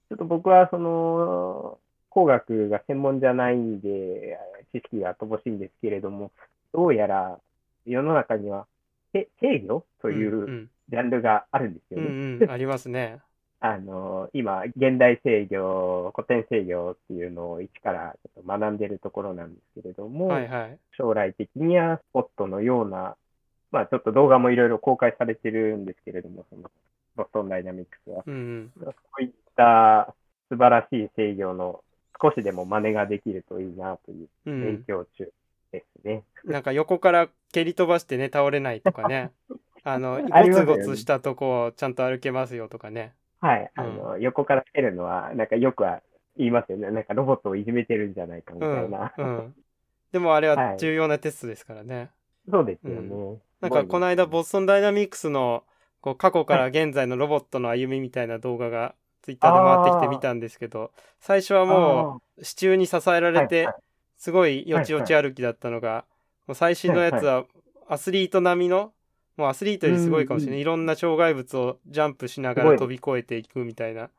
[0.10, 4.38] ちょっと僕はその、工学が専門じゃないんで、
[4.74, 6.32] 知識が乏しいんですけれども、
[6.74, 7.40] どうやら
[7.86, 8.68] 世の中には、
[9.14, 10.16] せ制御とうん。
[10.16, 12.10] いううんジャンルがあるんですようね。
[12.10, 12.52] んうん。
[12.52, 13.22] ありますね。
[13.64, 20.80] あの、今、現代制御、古典制御っていうのを一からちょっと学んでるところなんですけれども、はいはい。
[20.98, 23.16] 将来的にはスポットのような、
[23.72, 26.72] まあちょっと動画もいろいろ公開されてるんですけれども、その
[27.16, 28.24] ボストンダイナミックスは。
[28.26, 28.72] うんうん。
[28.84, 30.16] そういった
[30.50, 31.84] 素晴らしい制御の
[32.20, 34.84] 少しでも真似ができるといいなというう勉ん。
[34.88, 35.32] 強中
[35.72, 36.24] ですね。
[36.46, 39.32] なんか横から蹴り飛ばしてね、倒れないとかね。
[39.84, 43.14] あの、 ゴツゴツしたとこをちゃんと歩けますよとかね。
[43.42, 43.72] はい。
[43.76, 46.02] あの、横からつけるのは、なんかよくは
[46.38, 46.92] 言いますよね。
[46.92, 49.14] なんかロボットをいじめてるんじゃないかみたいな。
[49.18, 49.38] うん。
[49.38, 49.56] うん。
[50.12, 52.12] でもあれははい重要なテストですからね。
[52.50, 53.40] そうですよね。
[53.62, 55.64] なんかこの間ボストンダイナミクスの
[56.02, 63.76] こう過去から現在のロボットの歩みみたいな動画がツイッターで回ってきて見たんですけど、最初はもう支柱に支えられてはい
[64.18, 66.06] すごいよちよち歩きだったのが、
[66.48, 67.46] もう最新のやつは
[67.88, 68.94] アスリート並みの、
[69.38, 70.62] もうアスリートよりすごいかもしれない。
[70.62, 74.10] いろんな障害物をジャンプしながら飛び越えていくみたいな。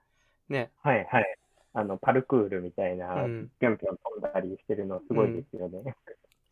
[0.49, 0.71] ね。
[0.83, 1.39] はいはい。
[1.75, 5.95] あの、パルクールみたいな、うんぴょんぴょん飛んだりしてるのすごいですよね。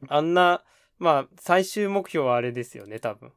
[0.09, 0.63] あんな、
[0.99, 3.33] まあ最終目標はあれですよね、多分。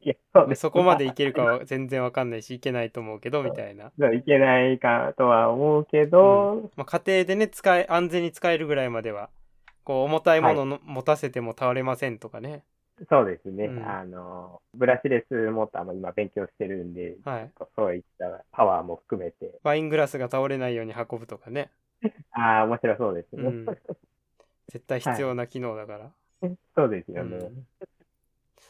[0.00, 0.54] いや、そう。
[0.54, 3.92] そこまでいけるかは全然わかんないし、いけないと思うけど、みたいな。
[4.12, 9.30] いけないかとは思うけど、まあ、家庭でね、使え、安全に使えるぐらいまでは、
[9.84, 12.64] こう、重たいものの持たせても倒れませんとかね。
[13.10, 13.66] そうですね。
[13.66, 17.50] うんあの、ブラシレスモーターも今勉強してるんで、はい。
[17.76, 21.70] そういったパワーも含めて、ワイングラスが倒れないように運ぶとかね。
[22.32, 23.42] ああ、面白そうですね。
[23.48, 23.66] うん。
[24.68, 26.12] 絶対必要な機能だから。
[26.74, 27.36] そうですよね。
[27.36, 27.66] うん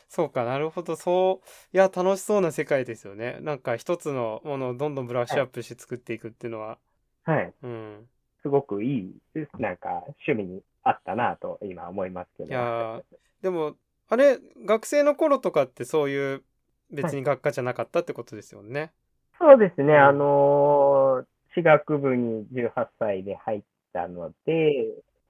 [0.09, 0.97] そうか、なるほど。
[0.97, 3.39] そう、いや、楽しそうな世界ですよね。
[3.41, 6.79] なんか一つのものをどんどんブラッシュアップして作っていくっていうのは。
[7.25, 7.53] はい。
[7.63, 8.09] うん。
[8.43, 9.15] すごくいい、
[9.59, 12.49] なんか趣味にあったなと今思いますけど。
[12.49, 13.03] いやー
[13.43, 13.77] でも、
[14.09, 16.45] あれ、学生の頃とかってそういう
[16.91, 18.93] 別に学科じゃなかったってことですよね？
[19.39, 19.95] そうですね。
[19.95, 24.73] うんあのー、私学部に18歳で入ったので、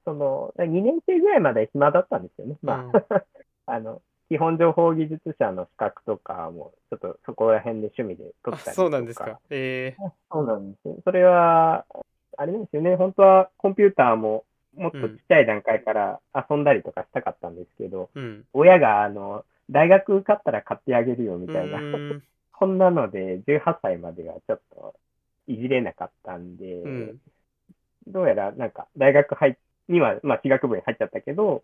[0.04, 2.56] その、2年生ぐらいまで暇だったんですよね。
[2.62, 2.96] まあ、
[3.66, 8.82] あの、基本情報技術者の資格とかも、ちょっとそこら辺で趣味で取あ、ったりとか。
[8.84, 9.40] そうなんですか。
[9.50, 11.00] ええそうなんですよ。
[11.04, 11.86] それは、
[12.36, 12.96] あれなんですよね。
[12.96, 14.44] 本当はコンピューターも
[14.76, 18.44] もっとちっちゃい段階から遊んだりとかしたかったんですけど、うん。
[18.52, 22.22] 親が、あの、大学受かったら買ってあげるよみうたいな、ーん。
[22.58, 24.94] そんなので、18歳まではちょっと
[25.46, 27.20] いじれなかったんで、うん。
[28.06, 29.56] どうやらなんか大学入っ
[29.88, 31.62] には、まあ、私学部に入っちゃったけど、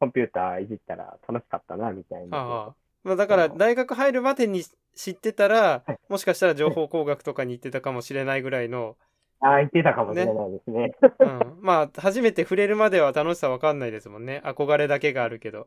[0.00, 2.38] コンピューターいじったら楽しかったな、みたいな。
[2.38, 2.74] ああ。
[3.04, 4.62] まあだから大学入るまでに
[4.94, 8.96] 知ってたらはい、もしかしたら情報工学とかに行ってたかもしれないぐらいの、
[9.44, 10.92] ああ、言ってたかもしれないですね。
[11.18, 11.58] うん。
[11.60, 14.40] まあ初めて触れるまでは楽しさわかんないですもんね。
[14.44, 15.66] 憧れだけがあるけど。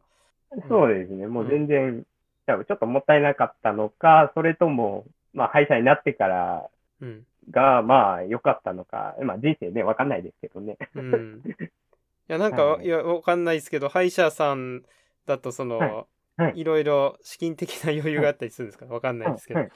[0.69, 1.27] そうですね。
[1.27, 2.05] もう全然、
[2.45, 6.69] 多分ちょっともったいなかったのか、それとも、まあ、歯医者になってから
[7.01, 7.25] うん。
[7.51, 10.77] が、まあ、良かったのか、まあ、人生ね、わかんないですけどね。
[10.95, 11.41] うん。
[11.45, 11.51] い
[12.27, 14.83] や、なんか、はいいや、わかんないですけど、歯医者さん
[15.25, 15.91] だと、その、はい
[16.37, 18.85] はいいろいろ資金的な余裕があったりするんですか？
[18.87, 19.61] わかんないですけど。
[19.61, 19.69] はい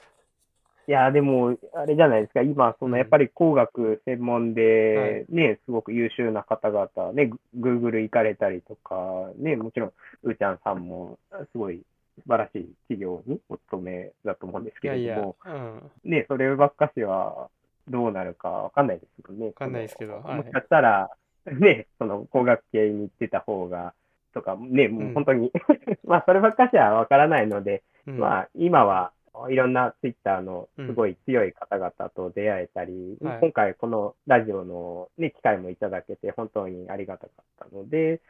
[0.89, 11.19] いや、でも、あれじゃないですか、今、その、やっぱり工学専門で、ね、すごく優秀な方々、ね、グーグル行かれたりとか、ね、もちろん、うーちゃんさんも、
[11.51, 11.83] すごい
[12.15, 16.11] 素晴らしい企業にお勤めだと思うんですいやいや、けれども、うん。
[16.11, 17.49] ね、そればっかしは
[17.87, 19.45] どうなるかわかんないですよね。
[19.45, 20.37] わかんないですけどはい。
[20.37, 21.11] もしかしたら、
[21.45, 23.93] ね、その工学系に行ってた方が、
[24.33, 25.51] とか、ね、もう本当に、
[26.03, 28.17] まあ、そればっかしはわからないので、うん。
[28.17, 29.11] まあ、今は
[29.49, 38.21] いろんなツイッターのすごい強い方々と出会えたり、はい今回このラジオの、ね、機会もいただけて本当にありがたかったので、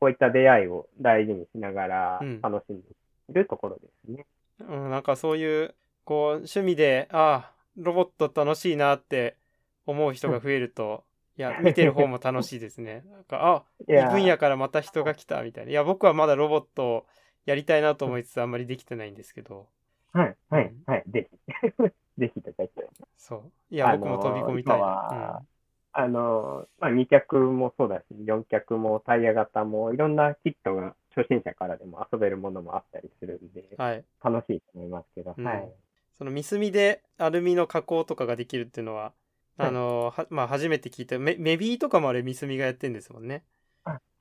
[0.00, 2.86] こういった出会いを大事にしながらうん楽しんで
[3.30, 4.26] いるところですね。
[4.60, 9.36] うん、なんかそういう、こう、趣味で、ああ、ロボット楽しいなって
[9.86, 11.04] 思う人が増えると、
[11.36, 13.04] いや、 見てる方も楽しいですね。
[13.10, 15.70] なんか、あ、分野からまた人が来たみたいな。
[15.70, 17.06] いや、僕はまだロボットを
[17.46, 19.68] やりたいなと思いつつあんまりできてないんですけど、
[20.18, 21.38] はい、はいうん、はい、ぜひ。
[22.18, 22.88] ぜひとか言って。
[23.16, 23.52] そう。
[23.70, 34.04] いや、あの僕も飛び込みたいあの、まあ、2脚もそうだし、4脚もタイヤ型も、いろんなキットが初心者からでも遊べるものもあったりするんで、うんはい。
[34.22, 35.68] 楽しいと思いますけど、うんはい。
[36.16, 39.12] そのミスミでアルミの加工とかができるっていうのは、
[39.56, 43.44] はいあの、はまあ初めて聞いた、メメビーとかもあれミスミがやってんですもんね。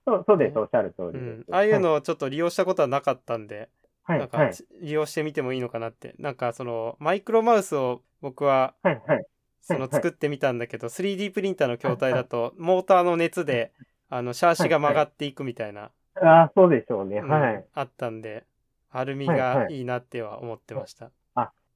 [0.07, 1.21] そうそうです、おっしゃる通りう。
[1.21, 3.69] んああいうのをちょっと利用したことはなかったんで、はい、
[4.07, 6.15] なんかはい、利用してみてもいいのかなって。
[6.19, 9.25] なんかそのマイクロマウスを僕ははい、はい。
[9.61, 13.73] その作ってみたんだけど、3D プリンターの筐体だとモーターの熱で
[14.09, 15.91] あのシャーシが曲がっていくみたいな、
[16.21, 17.17] ああ、そうでしょうね。
[17.17, 17.65] うんはい。
[17.73, 18.45] あったんで、
[18.91, 21.11] アルミがいいなっては思ってました。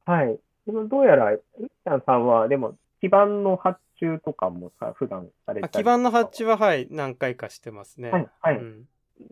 [0.05, 0.39] はい。
[0.65, 8.11] でも、どうやら、うっちゃんさんは、でも、基板の発注とかもさ、普段されたりあ基板の発注ははい、何回かしてますね。
[8.11, 8.85] はいはいうん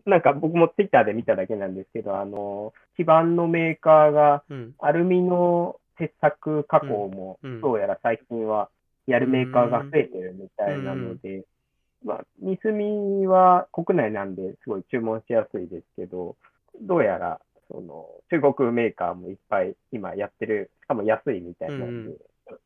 [0.05, 4.75] なんか僕もツイッターで見ただけなんですけど、あの、基板のメーカーが、うん。
[4.79, 8.69] アルミの鉄削加工もどうやら最近は
[9.07, 11.43] やるメーカーが増えてるみたいなので、
[12.05, 16.37] まあ、ミスミは国内なんですごい注文しやすいですけど、
[16.81, 21.85] どうやら、その、中国メーカーもいっぱい今やってる、しかも安いみたいな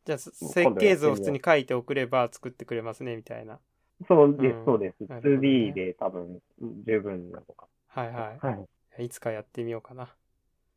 [0.06, 3.60] じゃあ、設計図を普通に書いて送れば作ってくれますね、みたいな。
[4.08, 5.04] そうです、うんそうです。
[5.10, 6.40] なるほどね 2D で多分
[6.86, 7.68] 十分なのか。
[7.88, 8.52] はいはは
[8.98, 9.04] い。
[9.04, 9.06] い。
[9.06, 10.10] いつかやってみようかな。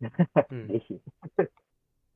[0.51, 1.01] うんぜひ。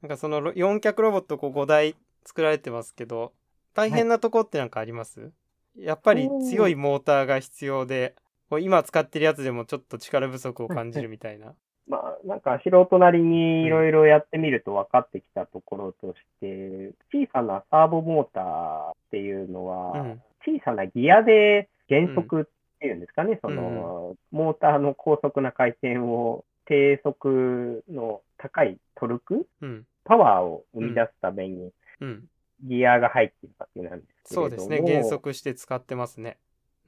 [0.02, 1.94] なんかそのろ4脚ロボットこう5台
[2.24, 3.32] 作られてますけど、
[3.74, 5.32] 大変なとこってなんかあります、
[5.76, 8.14] やっぱり強いモーターが必要で、
[8.60, 11.54] 今使ってるやつでもちょっと力不足を感じるみたいな。
[11.86, 22.44] まあ、なんか素人なりにいろいろやってみると分かってきたところとして、小さなサーボモーターっていうのは、うん小さなギアで減速っ
[22.78, 29.86] ていうんですかね、その、モーターの高速な回転を低速の高いトルク、うん。
[30.04, 32.24] パワーを生み出すためにうん。
[32.62, 34.48] ギアが入っているわけなんですけれども。
[34.48, 34.82] そうですね。
[34.82, 36.38] 減速して使ってますね。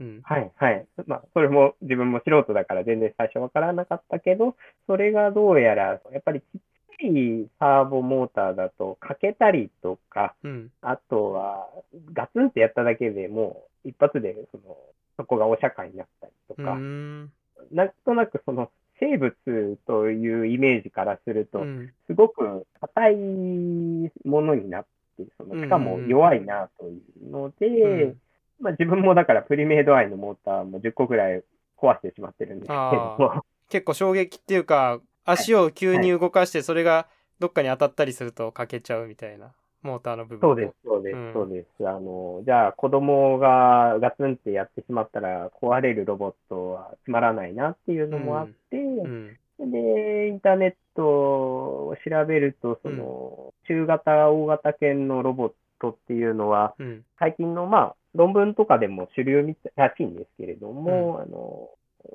[0.01, 0.21] うん。
[0.23, 0.87] はい、はい。
[1.07, 6.61] まあ、それも自分も素人だから全然最初わからなかったけど、それがどうやら、やっぱりちっ
[7.07, 10.71] いサーボモーターだと、かけたりとか、うん。
[10.81, 11.69] あとは、
[12.13, 14.77] ガツンってやっただけでもう、一発で、その、
[15.17, 17.31] そこがお釈迦になったりとか、ん。
[17.73, 19.35] なんとなくその、生物
[19.87, 21.93] というイメージからすると、うん。
[22.07, 23.15] すごく硬い
[24.25, 24.87] ものになっ
[25.17, 28.17] て、そのしかも弱いなというので、うん
[28.63, 31.43] まあ、自分もだからプリメイドアイのモーターも10個ぐらい
[31.77, 37.07] 壊してしまってるんですけれども、結構衝撃っていうか、足を急に動かして、それが
[37.39, 39.53] どっかに当たったりすると欠けちゃうみたいな、
[39.83, 40.49] モーターの部分。
[40.49, 41.89] そうです、そうです、うんそうです。
[41.89, 49.37] あの、じゃあ子供がガツンってやってしまったら壊れるロボットはつまらないなっていうのもあって、うん。
[49.59, 57.05] で、インターネットを調べると、その、中型、大型犬のロボットっていうのは、うん。
[57.19, 61.71] 最近の、まあ、論文とかでも主流みたいらしいんですけれども、あの、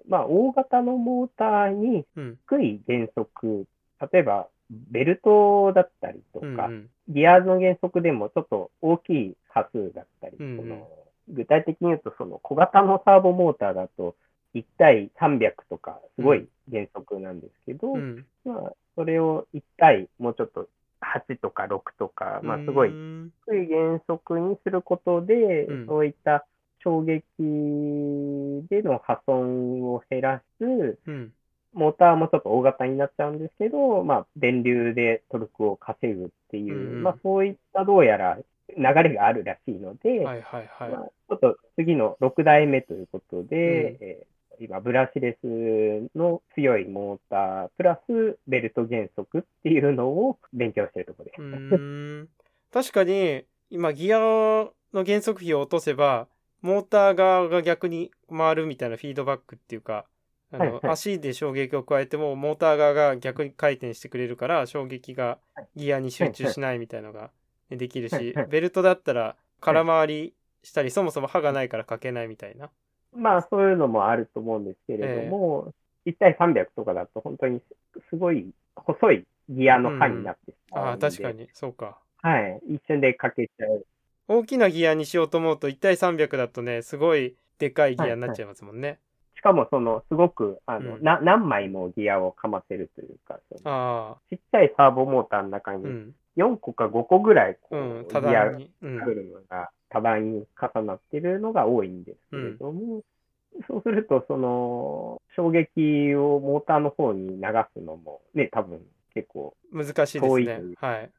[0.08, 2.38] まあ、大型のモーターにうん。
[2.50, 3.66] 低い減速、
[4.12, 6.90] 例えば、ベルトだったりとか、うんうん。
[7.10, 10.90] ギアの減速でもちょっと大きい波数だったり、うんうんその
[11.30, 14.16] 具体的に言うと、その小型のサーボモーターだと、
[14.56, 18.26] 1対300とか、すごい減速なんですけど、うん。
[18.46, 20.70] まあ、それを1対もうちょっと
[21.02, 26.46] 8とか6とか、まあ、すごいうん低い減速にすることで、うんそういった
[26.88, 27.22] 衝撃
[28.70, 31.34] での破損を減らす、うん。
[31.74, 38.38] モーターもちょっと大型になっちゃうんですけど、まあ、電流でトルクを稼ぐっていう、うんまあ、そういったどうやら
[38.70, 40.92] 流れがあるらしいので、はいはいはい。
[40.92, 51.42] まあ、ちょっと次の6代目ということで、うんえー今、ブラシレスの強いモーター、プラスベルト減速っていうのを勉強しているところです。
[51.42, 52.30] うーん
[52.74, 56.28] 確かに今ギアの減速比を落とせば
[56.68, 60.06] モーター側が逆に回るみたいなフィードバックっていうか
[60.52, 65.40] あの、はいはい足で衝撃を加えてもモーター側が逆に回転してくれるから衝撃が
[65.76, 67.32] ギアに集中しないみたいのが
[67.70, 72.70] ねできるしベルトだったら空回りしたりそもそも刃がないからかけないみたいな。
[73.14, 75.74] まあ、そういうのもあると思うんですけれども、
[76.06, 77.62] 1対300とかだと本当に
[78.10, 81.98] すごい細いギアの刃になってしまうああので、確かにそうか。
[82.22, 82.62] はい。
[82.68, 83.86] 一瞬でかけちゃう。
[84.28, 89.00] 大きなギアにしようと思うと1対300だとねすごいでかいギアになっちゃいますもんね。
[89.36, 91.04] しかも、その、すごく、あの、うん。
[91.04, 94.18] な、何枚もギアをかませるというか、そのああ。
[94.30, 96.16] ちっちゃいサーボモーターの中にうん。
[96.38, 100.48] 4個か5個ぐらい、こう、うん多ギアが来るのが多段に。
[100.60, 103.04] 重なってるのが多いんですけれども、
[103.68, 108.82] そうすると、その、衝撃をモーターの方に流すのも、ね、多分
[109.14, 110.62] 結構、難しいですね。
[110.78, 111.12] はい。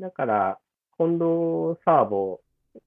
[0.00, 0.58] だから、
[0.98, 2.40] 近藤サーボ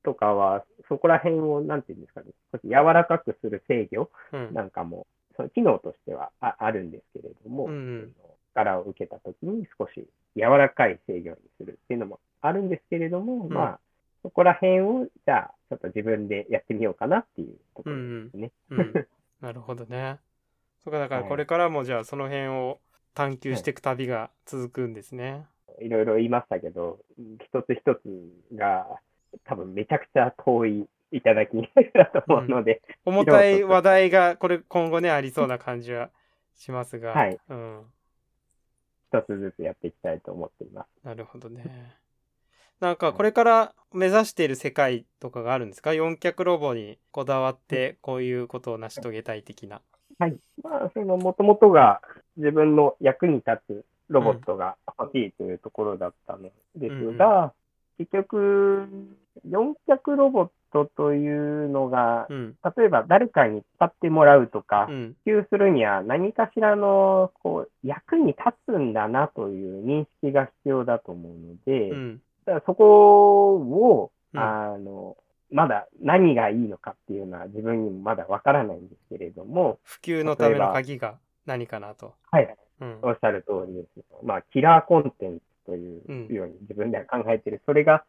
[0.04, 4.54] とかは、そこら辺を、なんていうんですかね、少し柔らかくする制御うん。
[4.54, 8.14] なんかも、その機能としてはああるんですけれども、うん
[8.56, 13.80] 力を受けたときに少し柔らかい制御にするっていうのもあるんですけれども、んまあ、
[14.24, 18.52] そこら辺を、じゃあ、ちょっと自分でやってみようかなっていうところですね。
[18.72, 19.08] うん。
[19.40, 20.20] なるほどね。
[20.84, 22.80] そうか、だからはいこれからもじゃあその辺を
[23.14, 25.46] 探求していく旅が続くんですね。
[25.59, 28.00] いろいろ言いましたけど、一つ一つ
[28.56, 28.88] が
[29.46, 31.56] 多分めちゃくちゃ遠いいただき
[31.94, 36.10] だと思うので、重たい話題がこれ今後ねありそうな感じは
[36.56, 37.12] しますが。
[37.12, 37.82] はいうん。
[39.12, 40.88] 一つずつやっていきたいと思っています。
[41.06, 41.64] なるほどね。
[42.80, 45.94] なんかこれから目指している世界とかがあるんですか？
[45.94, 49.82] 四脚ロボにこだわってこういうことを成し遂げたい的な。
[50.20, 50.38] はい。
[50.64, 52.02] まあ、その、もともとが
[52.38, 57.54] 自分の役に立つロボットが欲しいというところだったのですが、
[57.98, 58.88] 結局、
[59.46, 62.56] 四脚ロボットというのが、うん。
[62.78, 65.16] 例えば誰かに使ってもらうとかう、ん。
[65.26, 72.22] 普及するには何かしらの、こう、役に立つんだなという認識が必要だと思うので、うん。
[72.46, 75.18] ただそこを、うんあの、
[75.52, 82.14] まだ何がいいのかっていうのは自分にもまだわからないんですけれども、普及のための鍵が何かなと。
[82.32, 83.00] はい、うん。
[83.02, 83.88] おっしゃる通りです。
[84.24, 87.62] まあ、キラーコンテンツといううんように自分では考えてる。
[87.66, 88.04] それが、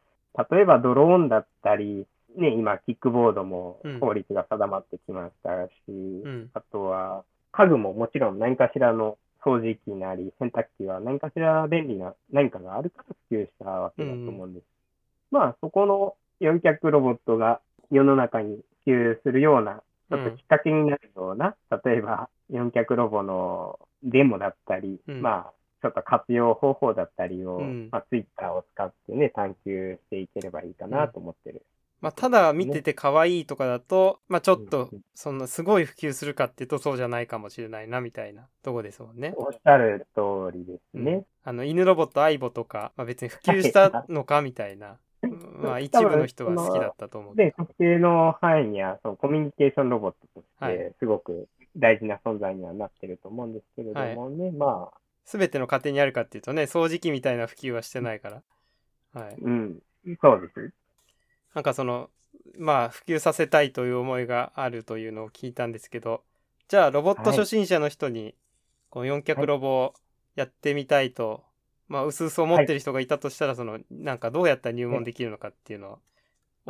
[0.51, 2.07] 例えばドローンだったり、
[2.37, 14.65] ね、今、キックボードもうん法律が定まってきましたし、んあとは、家具ももちろん何かしらの掃除機なり洗濯機は何かしら便利な何かがあるから普及したわけだと思うんです。
[15.31, 17.61] まあ、そこの4脚ロボットが
[17.91, 21.55] 世の中に普及するような、ちょっときっかけになるような、
[21.85, 25.23] 例えば4脚ロボのデモだったり、うん。
[25.23, 27.89] まあ、ちょっと活用方法だったりを、うん。
[27.91, 31.65] まあ、ツイッターを使ってね、探求していければいいかなと思ってる。
[32.01, 35.01] まあ、ただ見てて可愛いとかだと、まあ、ちょっとうん。
[35.15, 39.35] そんなすごい普及するかっていうとそうじゃないかもしれないなみたいなとこですもんね。
[39.37, 41.25] おっしゃる通りですね。
[41.45, 50.79] あの犬ロボットアイボとか、まあ、別に普及したのかみたいな、まあ一部の人は好きだったと思うけで、特定の範囲には、そのコミュニケーションロボットとしはい。
[50.79, 54.93] て、すごく大事な存在にはなってると思うんですけれどもね、まあ、ど、
[55.39, 58.43] 全ての家庭にあるかっていうとね、掃除機みたいな普及はしてないから。
[59.21, 59.35] はい。
[59.41, 59.79] うん、
[60.21, 60.73] そうです。
[61.55, 62.11] なんかその、
[62.59, 66.23] まあ普及させたいという思いがあるというのを聞いたんですけど、
[66.69, 68.35] じゃあロボットはい初心者の人に、
[68.89, 69.95] この4脚ロボを
[70.37, 71.45] やってみたいと、
[71.89, 75.99] まあ薄々思ってる人がいたとしたら、その、なんかどうやったら入門できるのかっていうのを、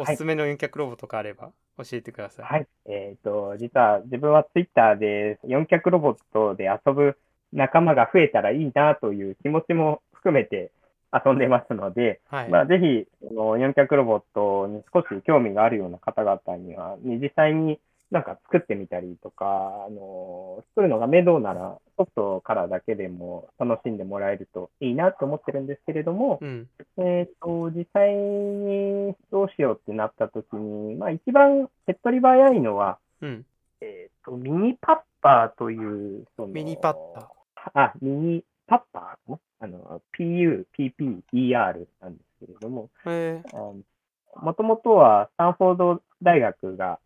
[0.01, 2.47] おすすめの4脚ロボとかあれば教えてください。
[2.47, 2.67] はい。
[2.87, 7.19] えっ、と、実は自分はツイッターで4脚ロボットで遊ぶ
[7.53, 10.71] 仲間が増えたらいいなという気持ちも含めて
[11.13, 12.49] 遊んでますので、はい。
[12.49, 17.79] まあ、ぜひ、この4脚ロボットに少し興味があるような方々には、ね実際に
[18.11, 26.69] なんか作ってみたりとか、あの、作るのが面倒なら、ソフトからだけでも楽しんでもらえるといいなと思ってるんですけれども、うん。
[26.99, 33.47] えっ、と、実際にどうしようってなった時に、まあ一番手っ取り早いのは、うん。
[33.81, 37.31] えっ、と、ミニパッパーという、そのミニパッパ
[37.75, 39.39] あ、ミニパッパーかな？
[39.61, 43.43] あの、PU、PPER なんですけれども、え
[44.43, 46.99] もともとはスタンフォード大学が。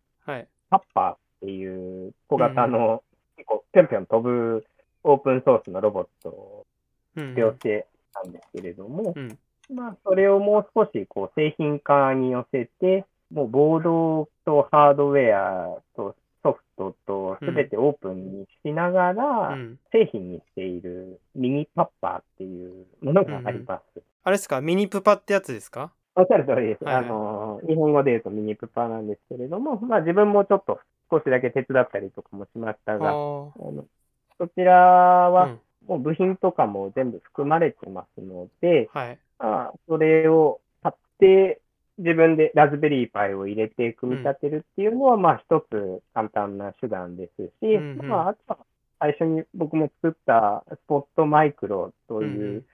[0.79, 3.03] パッパーっていう小型の、
[3.37, 4.65] 結構ぴょんぴょん飛ぶ
[5.03, 6.65] オープンソースのロボットを
[7.15, 9.37] うん発表してたんですけれども、うん。
[9.73, 19.79] まあ、それをもう少しこう製品化に寄せて、もうボードとハードウェアとソフトとすべてオープンにしながら、うん。
[19.91, 24.01] 製品にしているミニパッパーっていうものがあります。
[24.23, 24.61] あれですか？
[24.61, 25.91] ミニプパってやつですか？
[26.15, 26.83] おっしゃる通りです。
[26.83, 30.79] はいはいあの、日本語で言うとミニプパなんですけれども、まあ自分もちょっと
[31.11, 33.85] 少しだけ手伝ったりとかもしましたあが、あーの
[34.37, 35.59] そちらはうん。
[35.87, 39.19] もう部品とかも全部含まれてますので、はい。
[39.37, 41.61] まあ、それを買って、
[41.97, 48.57] 自分でラズベリーパイを入れて組み立てるっていうのは、まあ一つ簡単な手段ですし、うんうんまああとは
[48.99, 52.65] 最初に僕も作ったスポットマイクロという、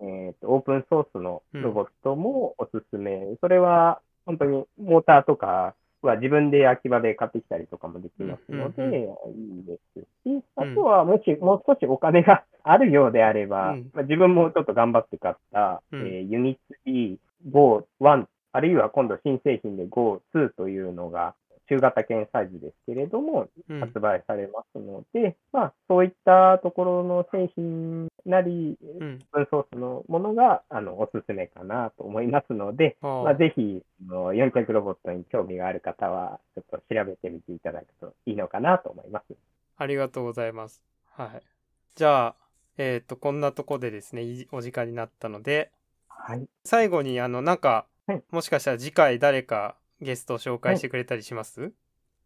[0.00, 3.36] えーとオープンソースのロボットもおすすめ。
[3.40, 13.90] それは本当にモーターとかは自分で秋葉で買ってきたりとかもできますので、うんいいですし、あとはもしもう少しお金があるようであれば、うん。
[13.92, 16.00] まあ、自分もちょっと頑張って買った、うん。
[16.06, 17.18] えーユニツ E
[17.50, 21.34] Go 1、あるいは今度新製品で Go 2というのが
[21.68, 23.80] 中型犬サイズですけれども、うん。
[23.80, 29.18] 発売されますので、まあ、そういったところの製品なり、うん。
[29.50, 39.36] ソースのものが、あの、おすすめかなと思いますので、まあ、ぜひ、あの4脚ロボットに興味がある方は、ちょっと調べてみていただくといいのかなと思います。
[39.76, 40.82] ありがとうございます。
[41.10, 41.42] はい。
[41.94, 42.36] じゃあ、
[42.78, 45.70] えっ、と、こんなとこでですね、いお時間になったので、
[46.08, 46.46] はい。
[46.64, 51.72] 最後に、あの、なんか、はいもしかしたら次回誰かゲストを紹介してくれたりします、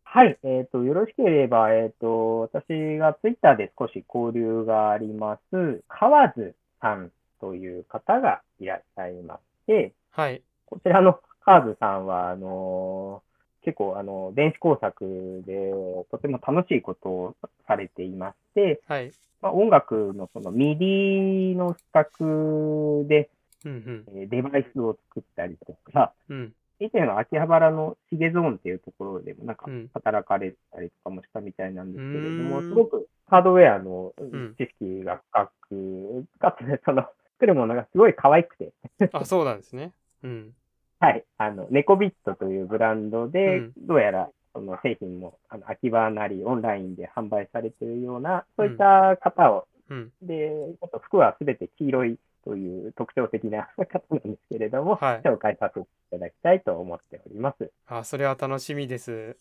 [0.04, 0.38] はい。
[0.42, 10.42] えっ、と、よろしければ、えっ、と、私がツイッターで少し交流があります、河津さんという方がいらっしゃいまして、はい。
[10.66, 13.22] こちらのカーズさんは、あの
[13.62, 15.70] 結構、あの、電子工作で
[16.10, 19.12] とても楽しいことをされていまして、はい。
[19.42, 23.30] まあ、音楽のその MIDI の企画で、
[23.64, 26.54] うんえーデバイスを作ったりとか、うん。
[26.80, 26.86] うん。
[26.86, 38.72] 以前の秋葉原の shigezone っていうところでもなんかうん働かれたりとかもしたみたいなんですけれども、うーんすごくハードウェアのん知識が深く、かつね、 その作るものがすごい可愛くて、
[39.12, 39.92] あ、そうなんですね。
[40.22, 40.54] うん。
[41.00, 41.24] はい。
[41.38, 50.12] あの、ネコビットというブランドで、うんどうやら、その製品も、あの、秋葉なり、オンラインで販売されているような、そういった方を、うん。
[50.20, 50.52] で、
[50.82, 57.70] あと服はすべて黄色いという特徴的な 方なんですけれども、はい紹介させていただきたいと思っております。
[57.86, 59.36] あ、それは楽しみです。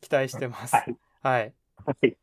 [0.00, 0.74] 期待してます。
[0.74, 1.54] はい。
[1.84, 2.16] はい。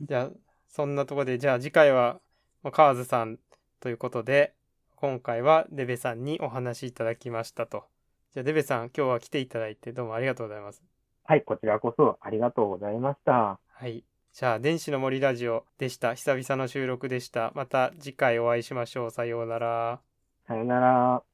[0.00, 0.30] じゃあ、
[0.68, 2.20] そんなところで、じゃあ次回は、
[2.62, 3.38] まあカーズさん
[3.80, 4.54] ということで、
[4.96, 7.84] 今回はデベさんにお話しいただきましたと。
[8.32, 10.82] じゃあデベさん、今日は来ていただいてどうもありがとうございます。
[11.24, 13.60] はい、こちらこそありがとうございました。
[13.68, 14.04] はい。
[14.32, 16.14] じゃあ、電子の森ラジオでした。
[16.14, 17.52] 久々の収録でした。
[17.54, 19.10] また次回お会いしましょう。
[19.10, 20.00] さようなら。
[20.46, 21.29] さようなら。